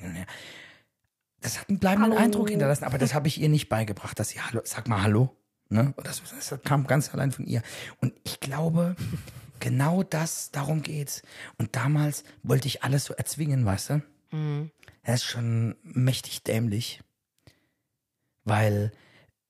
Das 1.41 1.61
hat 1.61 1.69
einen 1.69 1.79
bleibenden 1.79 2.13
Hallo. 2.13 2.23
Eindruck 2.23 2.51
hinterlassen, 2.51 2.85
aber 2.85 2.99
das 2.99 3.15
habe 3.15 3.27
ich 3.29 3.41
ihr 3.41 3.49
nicht 3.49 3.69
beigebracht, 3.69 4.19
dass 4.19 4.29
sie 4.29 4.41
Hallo, 4.41 4.61
sag 4.65 4.87
mal 4.87 5.03
Hallo. 5.03 5.37
Ne? 5.69 5.95
Das, 6.05 6.23
das 6.23 6.61
kam 6.63 6.87
ganz 6.87 7.13
allein 7.13 7.33
von 7.33 7.47
ihr. 7.47 7.63
Und 8.01 8.13
ich 8.23 8.39
glaube, 8.39 8.95
genau 9.59 10.03
das, 10.03 10.51
darum 10.51 10.83
geht's. 10.83 11.23
Und 11.59 11.75
damals 11.75 12.25
wollte 12.43 12.69
ich 12.69 12.85
alles 12.85 13.07
so 13.07 13.15
erzwingen, 13.15 13.65
weißt 13.65 13.91
du? 13.91 14.03
Das 15.03 15.17
ist 15.17 15.25
schon 15.25 15.77
mächtig 15.83 16.43
dämlich, 16.45 17.03
weil 18.45 18.93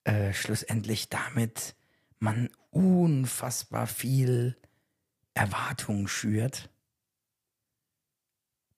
äh, 0.04 0.32
schlussendlich 0.32 1.08
damit 1.08 1.74
man 2.18 2.50
unfassbar 2.70 3.86
viel 3.86 4.56
Erwartung 5.34 6.08
schürt. 6.08 6.70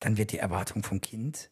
Dann 0.00 0.16
wird 0.16 0.32
die 0.32 0.38
Erwartung 0.38 0.82
vom 0.82 1.00
Kind 1.00 1.50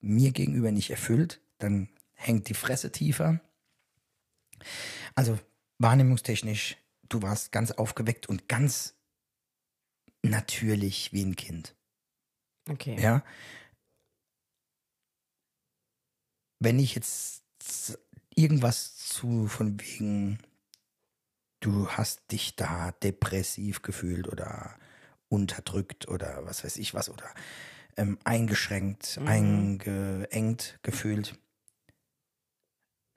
mir 0.00 0.32
gegenüber 0.32 0.72
nicht 0.72 0.90
erfüllt, 0.90 1.40
dann 1.58 1.88
hängt 2.14 2.48
die 2.48 2.54
Fresse 2.54 2.90
tiefer. 2.90 3.40
Also 5.14 5.38
wahrnehmungstechnisch, 5.78 6.76
du 7.08 7.22
warst 7.22 7.52
ganz 7.52 7.70
aufgeweckt 7.70 8.28
und 8.28 8.48
ganz 8.48 8.94
natürlich 10.22 11.12
wie 11.12 11.24
ein 11.24 11.36
Kind. 11.36 11.74
Okay. 12.68 13.00
Ja. 13.00 13.22
Wenn 16.60 16.78
ich 16.78 16.94
jetzt 16.94 17.42
irgendwas 18.34 18.96
zu 18.96 19.48
von 19.48 19.80
wegen, 19.80 20.38
du 21.60 21.88
hast 21.88 22.30
dich 22.30 22.54
da 22.54 22.92
depressiv 22.92 23.82
gefühlt 23.82 24.28
oder 24.28 24.76
unterdrückt 25.28 26.08
oder 26.08 26.44
was 26.44 26.62
weiß 26.64 26.76
ich 26.76 26.94
was 26.94 27.08
oder 27.08 27.28
ähm, 27.96 28.18
eingeschränkt, 28.24 29.18
Mhm. 29.20 29.28
eingeengt 29.28 30.78
gefühlt. 30.82 31.38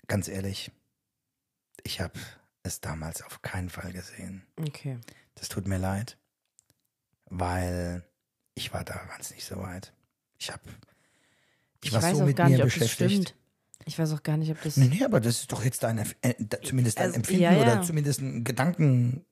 Ganz 0.07 0.27
ehrlich, 0.27 0.71
ich 1.83 2.01
habe 2.01 2.19
es 2.63 2.81
damals 2.81 3.21
auf 3.21 3.41
keinen 3.41 3.69
Fall 3.69 3.91
gesehen. 3.93 4.45
Okay. 4.57 4.99
Das 5.35 5.49
tut 5.49 5.67
mir 5.67 5.77
leid, 5.77 6.17
weil 7.25 8.03
ich 8.55 8.73
war 8.73 8.83
damals 8.83 9.31
nicht 9.31 9.45
so 9.45 9.57
weit. 9.57 9.93
Ich 10.37 10.51
habe, 10.51 10.61
ich, 11.83 11.89
Ich, 11.89 11.93
war 11.93 12.01
weiß 12.03 12.17
so 12.17 12.23
auch 12.23 12.27
mit 12.27 12.37
gar 12.37 12.47
mir 12.49 12.55
nicht, 12.57 12.63
ob 12.63 12.69
das 12.69 12.73
beschäftigt. 12.79 13.11
stimmt. 13.11 13.35
Ich 13.85 13.99
weiß 13.99 14.13
auch 14.13 14.23
gar 14.23 14.37
nicht, 14.37 14.49
ob 14.51 14.61
das. 14.63 14.77
Nee, 14.77 14.87
nee, 14.87 15.03
aber 15.03 15.19
das 15.19 15.41
ist 15.41 15.51
doch 15.51 15.63
jetzt 15.63 15.83
dein, 15.83 15.97
äh, 16.21 16.33
zumindest 16.63 16.97
dein 16.99 17.05
Also, 17.07 17.15
Empfinden 17.17 17.43
ja, 17.43 17.51
ja. 17.53 17.61
oder 17.61 17.81
zumindest 17.81 18.21
ein 18.21 18.43
Gedanken, 18.45 19.25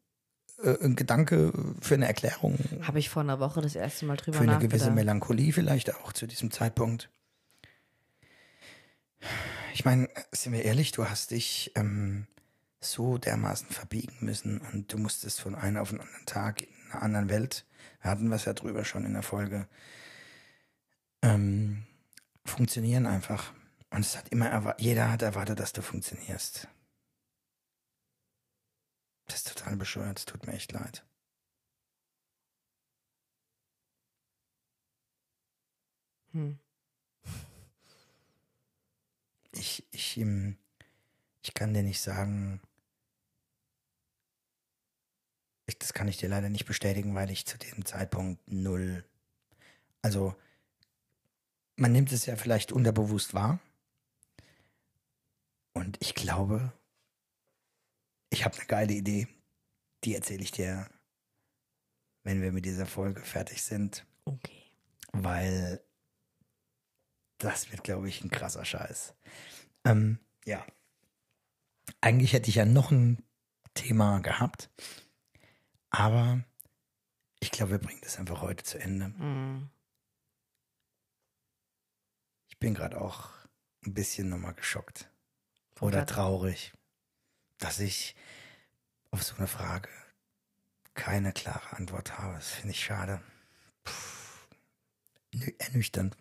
äh, 0.61 0.75
ein 0.83 0.95
Gedanke 0.97 1.53
für 1.79 1.93
eine 1.95 2.07
Erklärung, 2.07 2.59
Habe 2.81 2.99
ich 2.99 3.09
vor 3.09 3.21
einer 3.21 3.39
Woche 3.39 3.61
das 3.61 3.75
erste 3.75 4.05
Mal 4.05 4.17
drüber 4.17 4.37
für 4.37 4.43
eine 4.43 4.53
nachgedacht. 4.53 4.73
gewisse 4.79 4.91
Melancholie 4.91 5.53
vielleicht 5.53 5.95
auch 5.95 6.11
zu 6.11 6.27
diesem 6.27 6.51
Zeitpunkt. 6.51 7.09
Ich 9.73 9.85
meine, 9.85 10.09
sind 10.31 10.51
wir 10.53 10.63
ehrlich, 10.65 10.91
du 10.91 11.05
hast 11.07 11.31
dich 11.31 11.71
ähm, 11.75 12.27
so 12.81 13.17
dermaßen 13.17 13.69
verbiegen 13.69 14.17
müssen 14.19 14.59
und 14.73 14.91
du 14.91 14.97
musstest 14.97 15.39
von 15.39 15.55
einem 15.55 15.77
auf 15.77 15.91
den 15.91 16.01
anderen 16.01 16.25
Tag 16.25 16.61
in 16.63 16.67
einer 16.91 17.03
anderen 17.03 17.29
Welt, 17.29 17.65
wir 18.01 18.11
hatten 18.11 18.29
was 18.31 18.45
ja 18.45 18.53
drüber 18.53 18.83
schon 18.83 19.05
in 19.05 19.13
der 19.13 19.23
Folge, 19.23 19.67
ähm, 21.21 21.83
funktionieren 22.45 23.05
einfach. 23.05 23.53
Und 23.89 24.01
es 24.01 24.17
hat 24.17 24.29
immer 24.29 24.75
jeder 24.79 25.11
hat 25.11 25.21
erwartet, 25.21 25.59
dass 25.59 25.73
du 25.73 25.81
funktionierst. 25.81 26.67
Das 29.25 29.35
ist 29.37 29.47
total 29.47 29.75
bescheuert, 29.75 30.19
es 30.19 30.25
tut 30.25 30.45
mir 30.45 30.53
echt 30.53 30.71
leid. 30.71 31.05
Hm. 36.31 36.59
Ich, 39.53 39.85
ich, 39.91 40.17
ähm, 40.17 40.57
ich 41.43 41.53
kann 41.53 41.73
dir 41.73 41.83
nicht 41.83 42.01
sagen, 42.01 42.61
ich, 45.65 45.77
das 45.77 45.93
kann 45.93 46.07
ich 46.07 46.17
dir 46.17 46.29
leider 46.29 46.49
nicht 46.49 46.65
bestätigen, 46.65 47.15
weil 47.15 47.31
ich 47.31 47.45
zu 47.45 47.57
dem 47.57 47.85
Zeitpunkt 47.85 48.41
null, 48.49 49.03
also 50.01 50.35
man 51.75 51.91
nimmt 51.91 52.11
es 52.11 52.25
ja 52.25 52.35
vielleicht 52.35 52.71
unterbewusst 52.71 53.33
wahr. 53.33 53.59
Und 55.73 55.97
ich 56.01 56.15
glaube, 56.15 56.73
ich 58.29 58.45
habe 58.45 58.55
eine 58.57 58.65
geile 58.65 58.93
Idee, 58.93 59.27
die 60.03 60.15
erzähle 60.15 60.43
ich 60.43 60.51
dir, 60.51 60.87
wenn 62.23 62.41
wir 62.41 62.51
mit 62.51 62.65
dieser 62.65 62.85
Folge 62.85 63.21
fertig 63.21 63.63
sind, 63.63 64.05
Okay. 64.25 64.63
weil 65.11 65.81
das 67.37 67.71
wird, 67.71 67.83
glaube 67.83 68.07
ich, 68.07 68.23
ein 68.23 68.29
krasser 68.29 68.65
Scheiß. 68.65 69.15
Ähm, 69.85 70.19
ja. 70.45 70.65
Eigentlich 72.01 72.33
hätte 72.33 72.49
ich 72.49 72.55
ja 72.55 72.65
noch 72.65 72.91
ein 72.91 73.23
Thema 73.73 74.19
gehabt, 74.19 74.69
aber 75.89 76.43
ich 77.39 77.51
glaube, 77.51 77.71
wir 77.71 77.79
bringen 77.79 78.01
das 78.03 78.17
einfach 78.19 78.41
heute 78.41 78.63
zu 78.63 78.77
Ende. 78.79 79.05
Hm. 79.05 79.69
Ich 82.61 82.67
bin 82.67 82.75
gerade 82.75 83.01
auch 83.01 83.31
ein 83.87 83.95
bisschen 83.95 84.29
nochmal 84.29 84.53
geschockt 84.53 85.09
oder 85.79 86.05
traurig, 86.05 86.73
dass 87.57 87.79
ich 87.79 88.15
auf 89.09 89.23
so 89.23 89.35
eine 89.37 89.47
Frage 89.47 89.89
keine 90.93 91.33
klare 91.33 91.75
Antwort 91.75 92.19
habe. 92.19 92.35
Das 92.35 92.51
finde 92.51 92.69
ich 92.75 92.85
schade. 92.85 93.19
Puh. 93.83 93.91
Nü- 95.33 95.55
Ernüchternd. 95.57 96.15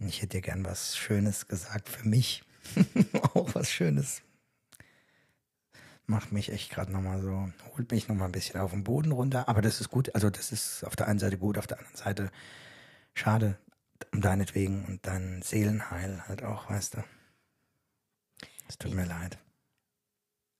Ich 0.00 0.16
hätte 0.22 0.38
dir 0.38 0.40
gern 0.42 0.64
was 0.64 0.96
Schönes 0.96 1.46
gesagt 1.46 1.88
für 1.88 2.08
mich. 2.08 2.42
auch 3.34 3.54
was 3.54 3.70
Schönes. 3.70 4.22
Macht 6.06 6.32
mich 6.32 6.50
echt 6.50 6.70
gerade 6.70 6.90
nochmal 6.90 7.22
so, 7.22 7.52
holt 7.76 7.92
mich 7.92 8.08
nochmal 8.08 8.28
ein 8.28 8.32
bisschen 8.32 8.60
auf 8.60 8.72
den 8.72 8.82
Boden 8.82 9.12
runter. 9.12 9.48
Aber 9.48 9.62
das 9.62 9.80
ist 9.80 9.90
gut. 9.90 10.12
Also, 10.16 10.28
das 10.28 10.50
ist 10.50 10.82
auf 10.82 10.96
der 10.96 11.06
einen 11.06 11.20
Seite 11.20 11.38
gut, 11.38 11.56
auf 11.56 11.68
der 11.68 11.78
anderen 11.78 11.96
Seite 11.96 12.32
schade. 13.14 13.58
Um 14.12 14.20
deinetwegen 14.20 14.84
und 14.84 15.06
dein 15.06 15.42
Seelenheil 15.42 16.26
halt 16.28 16.42
auch, 16.42 16.68
weißt 16.68 16.94
du. 16.94 17.04
Es 18.68 18.78
tut 18.78 18.92
mir 18.92 19.06
leid. 19.06 19.38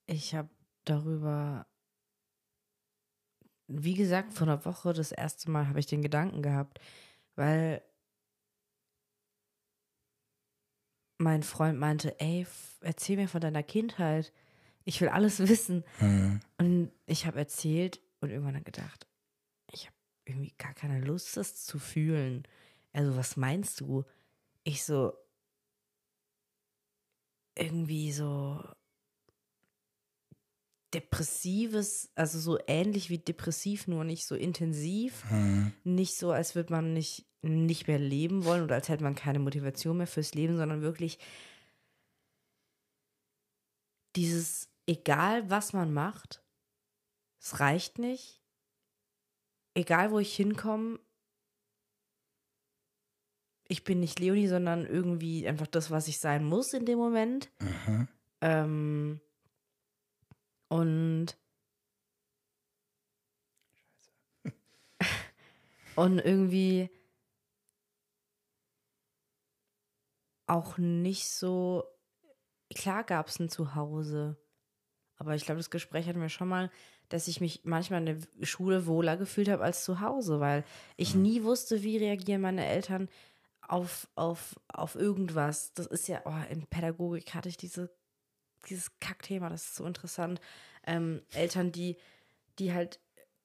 Ich 0.07 0.35
habe 0.35 0.49
darüber, 0.85 1.67
wie 3.67 3.95
gesagt, 3.95 4.35
vor 4.35 4.47
einer 4.47 4.65
Woche 4.65 4.93
das 4.93 5.13
erste 5.13 5.51
Mal 5.51 5.69
habe 5.69 5.81
ich 5.81 5.87
den 5.87 6.03
Gedanken 6.03 6.43
gehabt, 6.43 6.81
weil 7.37 7.83
mein 11.19 11.43
Freund 11.43 11.79
meinte, 11.79 12.19
ey, 12.21 12.47
erzähl 12.81 13.17
mir 13.17 13.29
von 13.29 13.41
deiner 13.41 13.63
Kindheit. 13.63 14.33
Ich 14.85 15.01
will 15.01 15.09
alles 15.09 15.39
wissen. 15.49 15.85
Hm. 15.99 16.41
Und 16.59 16.93
ich 17.07 17.27
habe 17.27 17.39
erzählt 17.39 18.01
und 18.21 18.31
irgendwann 18.31 18.63
gedacht, 18.65 19.07
ich 19.07 19.14
irgendwie 20.25 20.55
gar 20.59 20.75
keine 20.75 21.01
Lust, 21.01 21.37
das 21.37 21.65
zu 21.65 21.79
fühlen. 21.79 22.47
Also, 22.93 23.17
was 23.17 23.37
meinst 23.37 23.81
du? 23.81 24.05
Ich 24.63 24.85
so, 24.85 25.13
irgendwie 27.57 28.13
so 28.13 28.63
depressives, 30.95 32.11
also 32.15 32.39
so 32.39 32.59
ähnlich 32.67 33.11
wie 33.11 33.19
depressiv, 33.19 33.89
nur 33.89 34.05
nicht 34.05 34.25
so 34.27 34.37
intensiv. 34.37 35.25
Nicht 35.83 36.17
so, 36.17 36.31
als 36.31 36.55
würde 36.55 36.73
man 36.73 36.95
nicht, 36.95 37.27
nicht 37.43 37.89
mehr 37.89 37.99
leben 37.99 38.45
wollen 38.45 38.63
oder 38.63 38.77
als 38.77 38.89
hätte 38.89 39.03
man 39.05 39.17
keine 39.17 39.41
Motivation 39.41 39.97
mehr 39.97 40.07
fürs 40.07 40.35
Leben, 40.35 40.57
sondern 40.57 40.83
wirklich 40.83 41.19
dieses, 44.17 44.69
egal 44.87 45.51
was 45.51 45.73
man 45.73 45.93
macht, 45.93 46.43
es 47.41 47.59
reicht 47.61 47.99
nicht. 47.99 48.41
Egal 49.75 50.11
wo 50.11 50.19
ich 50.19 50.35
hinkomme, 50.35 51.01
ich 53.67 53.83
bin 53.85 54.01
nicht 54.01 54.19
Leonie, 54.21 54.47
sondern 54.47 54.87
irgendwie 54.87 55.47
einfach 55.49 55.67
das, 55.67 55.91
was 55.91 56.09
ich 56.09 56.19
sein 56.19 56.45
muss 56.45 56.73
in 56.75 56.87
dem 56.87 56.99
Moment. 56.99 57.51
Ähm, 58.41 59.21
und 60.69 61.37
und 65.97 66.19
irgendwie 66.19 66.91
auch 70.47 70.79
nicht 70.79 71.31
so 71.31 71.85
klar 72.75 73.05
gab 73.05 73.29
es 73.29 73.39
ein 73.39 73.49
Zuhause, 73.49 74.37
aber 75.17 75.35
ich 75.35 75.45
glaube, 75.45 75.59
das 75.59 75.71
Gespräch 75.71 76.07
hatten 76.07 76.21
wir 76.21 76.29
schon 76.29 76.49
mal, 76.49 76.71
dass 77.15 77.29
ich 77.29 77.41
mich 77.41 77.61
manchmal 77.63 78.01
in 78.01 78.07
der 78.07 78.45
Schule 78.45 78.87
wohler 78.89 79.17
gefühlt 79.17 79.49
habe 79.49 79.63
als 79.63 79.85
zu 79.85 80.01
Hause, 80.01 80.41
weil 80.41 80.65
ich 80.97 81.15
nie 81.15 81.45
wusste, 81.45 81.85
wie 81.85 81.97
reagieren 81.97 82.41
meine 82.41 82.67
Eltern 82.67 83.09
auf, 83.63 84.09
auf, 84.17 84.57
auf 84.67 84.97
irgendwas. 84.97 85.73
Das 85.75 85.87
ist 85.87 86.09
ja, 86.09 86.23
oh, 86.25 86.53
in 86.53 86.67
Pädagogik 86.67 87.33
hatte 87.33 87.49
ich 87.49 87.57
diese, 87.57 87.89
dieses 88.69 88.99
Kackthema, 88.99 89.49
das 89.49 89.63
ist 89.63 89.77
so 89.77 89.87
interessant. 89.87 90.41
Ähm, 90.89 91.23
Eltern, 91.33 91.71
die, 91.71 91.99
die 92.59 92.73
halt 92.73 92.99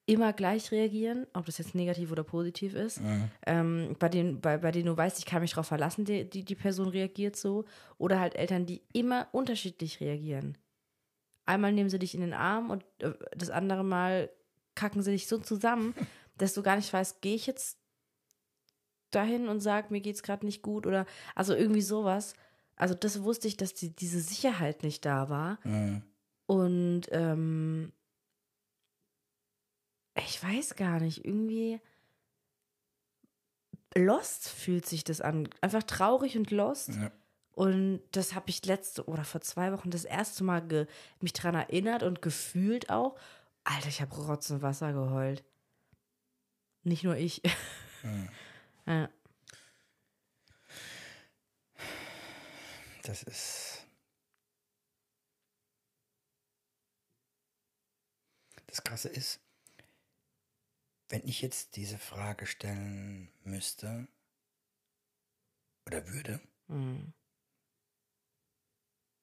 immer 0.08 0.34
gleich 0.34 0.72
reagieren, 0.72 1.28
ob 1.34 1.46
das 1.46 1.60
jetzt 1.60 1.76
negativ 1.76 2.12
oder 2.12 2.24
positiv 2.24 2.74
ist. 2.74 3.00
Ähm, 3.46 3.96
bei, 4.00 4.10
denen, 4.10 4.42
bei, 4.42 4.58
bei 4.58 4.72
denen 4.72 4.88
du 4.88 4.98
weißt, 4.98 5.20
ich 5.20 5.28
kann 5.28 5.44
mich 5.44 5.52
darauf 5.52 5.68
verlassen, 5.68 6.06
die, 6.06 6.28
die, 6.28 6.44
die 6.44 6.56
Person 6.56 6.88
reagiert 6.88 7.36
so. 7.36 7.66
Oder 8.00 8.20
halt 8.20 8.34
Eltern, 8.34 8.66
die 8.66 8.82
immer 8.94 9.28
unterschiedlich 9.32 10.00
reagieren. 10.00 10.58
Einmal 11.50 11.74
nehmen 11.74 11.90
sie 11.90 11.98
dich 11.98 12.14
in 12.14 12.22
den 12.22 12.34
Arm 12.34 12.70
und 12.70 12.86
äh, 13.00 13.12
das 13.36 13.50
andere 13.50 13.84
Mal 13.84 14.30
kacken 14.76 15.02
sie 15.02 15.10
dich 15.10 15.28
so 15.28 15.40
zusammen, 15.40 15.96
dass 16.38 16.54
du 16.54 16.62
gar 16.62 16.76
nicht 16.76 16.94
weißt, 16.94 17.24
gehe 17.24 17.34
ich 17.34 17.48
jetzt 17.48 17.80
dahin 19.10 19.48
und 19.48 19.60
sag, 19.60 19.90
mir 19.90 20.00
geht's 20.00 20.22
gerade 20.22 20.46
nicht 20.46 20.62
gut 20.62 20.86
oder 20.86 21.08
also 21.34 21.56
irgendwie 21.56 21.82
sowas. 21.82 22.36
Also 22.76 22.94
das 22.94 23.24
wusste 23.24 23.48
ich, 23.48 23.58
dass 23.58 23.74
die, 23.74 23.90
diese 23.96 24.20
Sicherheit 24.20 24.84
nicht 24.84 25.04
da 25.06 25.30
war. 25.30 25.58
Mhm. 25.64 26.04
Und 26.46 27.08
ähm, 27.10 27.94
ich 30.16 30.44
weiß 30.44 30.76
gar 30.76 31.00
nicht, 31.00 31.26
irgendwie 31.26 31.82
lost 33.96 34.50
fühlt 34.50 34.86
sich 34.86 35.04
das 35.04 35.20
an. 35.20 35.50
Einfach 35.62 35.82
traurig 35.82 36.38
und 36.38 36.52
lost. 36.52 36.90
Ja. 36.90 37.12
Und 37.60 38.02
das 38.12 38.36
habe 38.36 38.50
ich 38.50 38.66
letzte 38.66 39.06
oder 39.06 39.26
vor 39.26 39.42
zwei 39.42 39.74
Wochen 39.74 39.92
das 39.92 40.06
erste 40.06 40.46
Mal 40.46 40.66
ge 40.66 40.88
mich 41.20 41.34
dran 41.34 41.56
erinnert 41.56 42.04
und 42.04 42.22
gefühlt 42.22 42.90
auch. 42.90 43.20
Alter, 43.66 43.90
ich 43.90 44.00
habe 44.00 44.16
Rotz 44.16 44.50
und 44.50 44.62
Wasser 44.62 44.94
geheult. 44.94 45.44
Nicht 46.84 47.04
nur 47.04 47.18
ich. 47.18 47.42
ja. 48.86 49.10
Das 53.04 53.24
ist. 53.24 53.86
Das 58.68 58.86
Krasse 58.86 59.10
ist, 59.10 59.42
wenn 61.10 61.28
ich 61.28 61.42
jetzt 61.42 61.76
diese 61.76 61.98
Frage 61.98 62.46
stellen 62.46 63.30
müsste 63.44 64.08
oder 65.86 66.08
würde, 66.08 66.40
Mhm. 66.70 67.14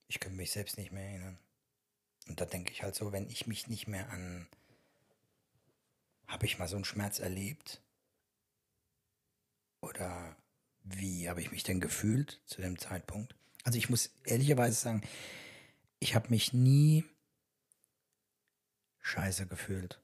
Ich 0.09 0.21
könnte 0.21 0.37
mich 0.37 0.51
selbst 0.51 0.79
nicht 0.79 0.93
mehr 0.93 1.09
erinnern. 1.09 1.39
Und 2.29 2.41
da 2.41 2.45
denke 2.45 2.73
ich 2.73 2.83
halt 2.83 2.95
so, 2.95 3.13
wenn 3.13 3.29
ich 3.29 3.47
mich 3.47 3.69
nicht 3.69 3.87
mehr 3.87 4.11
an, 4.11 4.47
habe 6.27 6.47
ich 6.47 6.59
mal 6.59 6.69
so 6.69 6.77
einen 6.77 6.85
Schmerz 6.85 7.19
erlebt? 7.19 7.81
Oder 9.81 10.37
wie 10.83 11.29
habe 11.29 11.41
ich 11.41 11.53
mich 11.53 11.63
denn 11.63 11.81
gefühlt 11.81 12.41
zu 12.47 12.61
dem 12.61 12.79
Zeitpunkt? 12.79 13.35
Also 13.65 13.79
ich 13.79 13.89
muss 13.89 14.11
ehrlicherweise 14.25 14.77
sagen, 14.77 15.03
ich 15.99 16.15
habe 16.15 16.29
mich 16.31 16.53
nie 16.53 17.05
scheiße 19.01 19.47
gefühlt. 19.47 20.01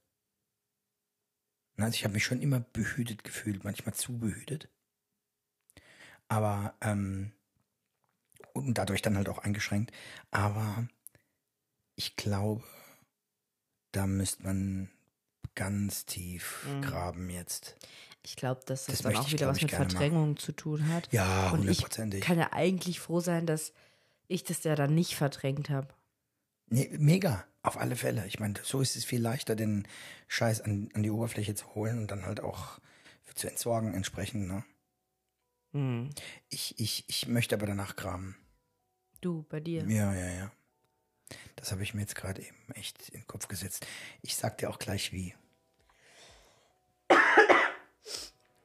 Also 1.76 1.94
ich 1.94 2.04
habe 2.04 2.14
mich 2.14 2.24
schon 2.24 2.42
immer 2.42 2.60
behütet 2.60 3.24
gefühlt, 3.24 3.64
manchmal 3.64 3.94
zu 3.94 4.18
behütet. 4.18 4.68
Aber, 6.28 6.74
ähm, 6.80 7.32
und 8.54 8.74
dadurch 8.78 9.02
dann 9.02 9.16
halt 9.16 9.28
auch 9.28 9.38
eingeschränkt. 9.38 9.92
Aber 10.30 10.86
ich 11.96 12.16
glaube, 12.16 12.62
da 13.92 14.06
müsste 14.06 14.42
man 14.44 14.90
ganz 15.54 16.06
tief 16.06 16.66
graben 16.80 17.28
jetzt. 17.30 17.76
Ich 18.22 18.36
glaube, 18.36 18.60
dass 18.66 18.86
das, 18.86 19.02
Das 19.02 19.02
dann 19.02 19.16
auch 19.16 19.30
wieder 19.32 19.48
was 19.48 19.60
mit 19.60 19.70
Verdrängung 19.70 20.36
zu 20.36 20.52
tun 20.52 20.88
hat. 20.88 21.08
Ja, 21.12 21.50
Und 21.50 21.60
ich 21.62 21.78
hundertprozentig. 21.78 22.20
kann 22.22 22.38
ja 22.38 22.52
eigentlich 22.52 23.00
froh 23.00 23.20
sein, 23.20 23.46
dass 23.46 23.72
ich 24.28 24.44
das 24.44 24.62
ja 24.64 24.74
dann 24.76 24.94
nicht 24.94 25.16
verdrängt 25.16 25.70
habe. 25.70 25.88
Nee, 26.68 26.88
mega, 26.98 27.44
auf 27.62 27.76
alle 27.76 27.96
Fälle. 27.96 28.26
Ich 28.26 28.38
meine, 28.38 28.54
so 28.62 28.80
ist 28.80 28.96
es 28.96 29.04
viel 29.04 29.20
leichter, 29.20 29.56
den 29.56 29.86
Scheiß 30.28 30.62
an, 30.62 30.88
an 30.94 31.02
die 31.02 31.10
Oberfläche 31.10 31.54
zu 31.54 31.74
holen 31.74 31.98
und 31.98 32.10
dann 32.10 32.24
halt 32.24 32.40
auch 32.40 32.78
zu 33.34 33.48
entsorgen 33.48 33.92
entsprechend. 33.92 34.46
Ne? 34.46 34.64
Hm. 35.72 36.10
Ich, 36.48 36.78
ich, 36.78 37.04
ich 37.08 37.26
möchte 37.28 37.54
aber 37.54 37.66
danach 37.66 37.96
graben. 37.96 38.36
Du, 39.20 39.44
bei 39.48 39.60
dir. 39.60 39.84
Ja, 39.88 40.12
ja, 40.14 40.28
ja. 40.28 40.52
Das 41.56 41.72
habe 41.72 41.82
ich 41.82 41.94
mir 41.94 42.00
jetzt 42.02 42.14
gerade 42.14 42.42
eben 42.42 42.72
echt 42.74 43.08
in 43.10 43.20
den 43.20 43.26
Kopf 43.26 43.48
gesetzt. 43.48 43.86
Ich 44.20 44.36
sag 44.36 44.58
dir 44.58 44.68
auch 44.68 44.78
gleich 44.78 45.12
wie. 45.12 45.34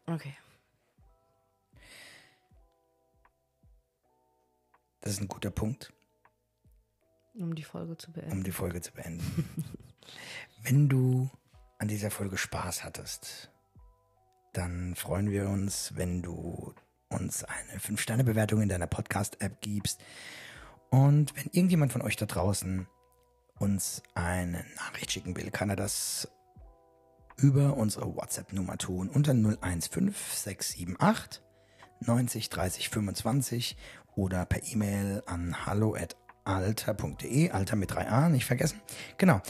Okay. 0.06 0.36
Das 5.02 5.14
ist 5.14 5.22
ein 5.22 5.28
guter 5.28 5.52
Punkt, 5.52 5.94
Um 7.36 7.56
die 7.56 7.64
Folge 7.64 7.98
zu 7.98 8.12
beenden. 8.12 8.32
um 8.32 8.44
die 8.44 8.52
Folge 8.52 8.82
zu 8.82 8.92
beenden. 8.92 9.48
Wenn 10.64 10.90
du 10.90 11.30
an 11.78 11.88
dieser 11.88 12.12
Folge 12.12 12.38
Spaß 12.38 12.84
hattest, 12.84 13.52
dann 14.54 14.96
freuen 14.96 15.30
wir 15.30 15.48
uns, 15.50 15.96
wenn 15.96 16.22
du 16.24 16.74
uns 17.10 17.44
eine 17.44 17.80
5-Sterne-Bewertung 17.80 18.62
in 18.62 18.70
deiner 18.70 18.88
Podcast-App 18.88 19.62
gibst. 19.62 20.02
Und 20.90 21.36
wenn 21.36 21.50
irgendjemand 21.52 21.92
von 21.92 22.02
euch 22.02 22.16
da 22.16 22.26
draußen 22.26 22.88
uns 23.60 24.04
eine 24.14 24.66
Nachricht 24.76 25.12
schicken 25.12 25.36
will, 25.36 25.52
kann 25.52 25.70
er 25.70 25.76
das 25.76 26.30
über 27.38 27.78
unsere 27.78 28.16
WhatsApp-Nummer 28.16 28.78
tun 28.78 29.10
unter 29.10 29.34
015678 29.34 31.42
90 32.00 32.50
30 32.50 32.90
25 32.90 33.78
oder 34.16 34.46
per 34.46 34.64
E-Mail 34.64 35.24
an 35.26 35.66
hallo 35.66 35.96
at 35.96 36.16
alter.de, 36.44 37.52
alter 37.52 37.76
mit 37.76 37.92
3a, 37.92 38.30
nicht 38.30 38.46
vergessen. 38.46 38.80
Genau. 39.18 39.42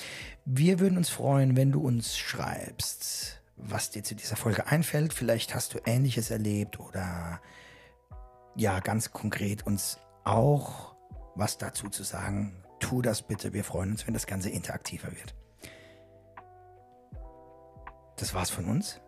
Wir 0.46 0.80
würden 0.80 0.98
uns 0.98 1.10
freuen, 1.10 1.56
wenn 1.56 1.72
du 1.72 1.80
uns 1.80 2.18
schreibst, 2.18 3.37
was 3.58 3.90
dir 3.90 4.04
zu 4.04 4.16
dieser 4.16 4.36
Folge 4.36 4.68
einfällt. 4.68 5.14
Vielleicht 5.14 5.56
hast 5.56 5.74
du 5.74 5.80
Ähnliches 5.86 6.32
erlebt 6.32 6.80
oder 6.80 7.42
ja, 8.56 8.80
ganz 8.80 9.12
konkret 9.12 9.66
uns 9.66 10.00
auch 10.24 10.96
was 11.36 11.58
dazu 11.58 11.90
zu 11.90 12.04
sagen. 12.04 12.64
Tu 12.80 13.02
das 13.02 13.22
bitte. 13.22 13.54
Wir 13.54 13.64
freuen 13.64 13.92
uns, 13.92 14.06
wenn 14.08 14.14
das 14.14 14.28
Ganze 14.28 14.50
interaktiver 14.50 15.10
wird. 15.12 15.36
Das 18.18 18.34
war's 18.34 18.50
von 18.50 18.66
uns 18.66 19.00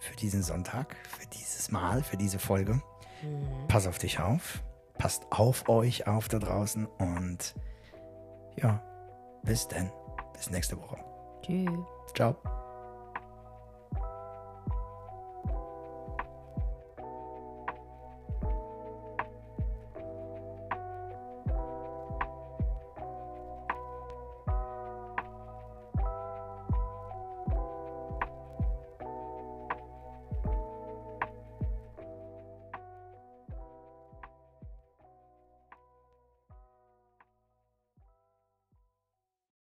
für 0.00 0.16
diesen 0.16 0.42
Sonntag, 0.42 0.96
für 1.08 1.26
dieses 1.26 1.70
Mal, 1.70 2.02
für 2.02 2.16
diese 2.16 2.38
Folge. 2.38 2.80
Pass 3.68 3.86
auf 3.86 3.98
dich 3.98 4.20
auf. 4.20 4.62
Passt 4.98 5.26
auf 5.30 5.68
euch 5.68 6.06
auf 6.06 6.28
da 6.28 6.38
draußen 6.38 6.86
und 6.86 7.54
ja, 8.56 8.82
bis 9.42 9.68
dann. 9.68 9.90
Bis 10.32 10.50
nächste 10.50 10.78
Woche. 10.78 10.96
Tschüss. 11.42 11.70
Ciao. 12.14 12.36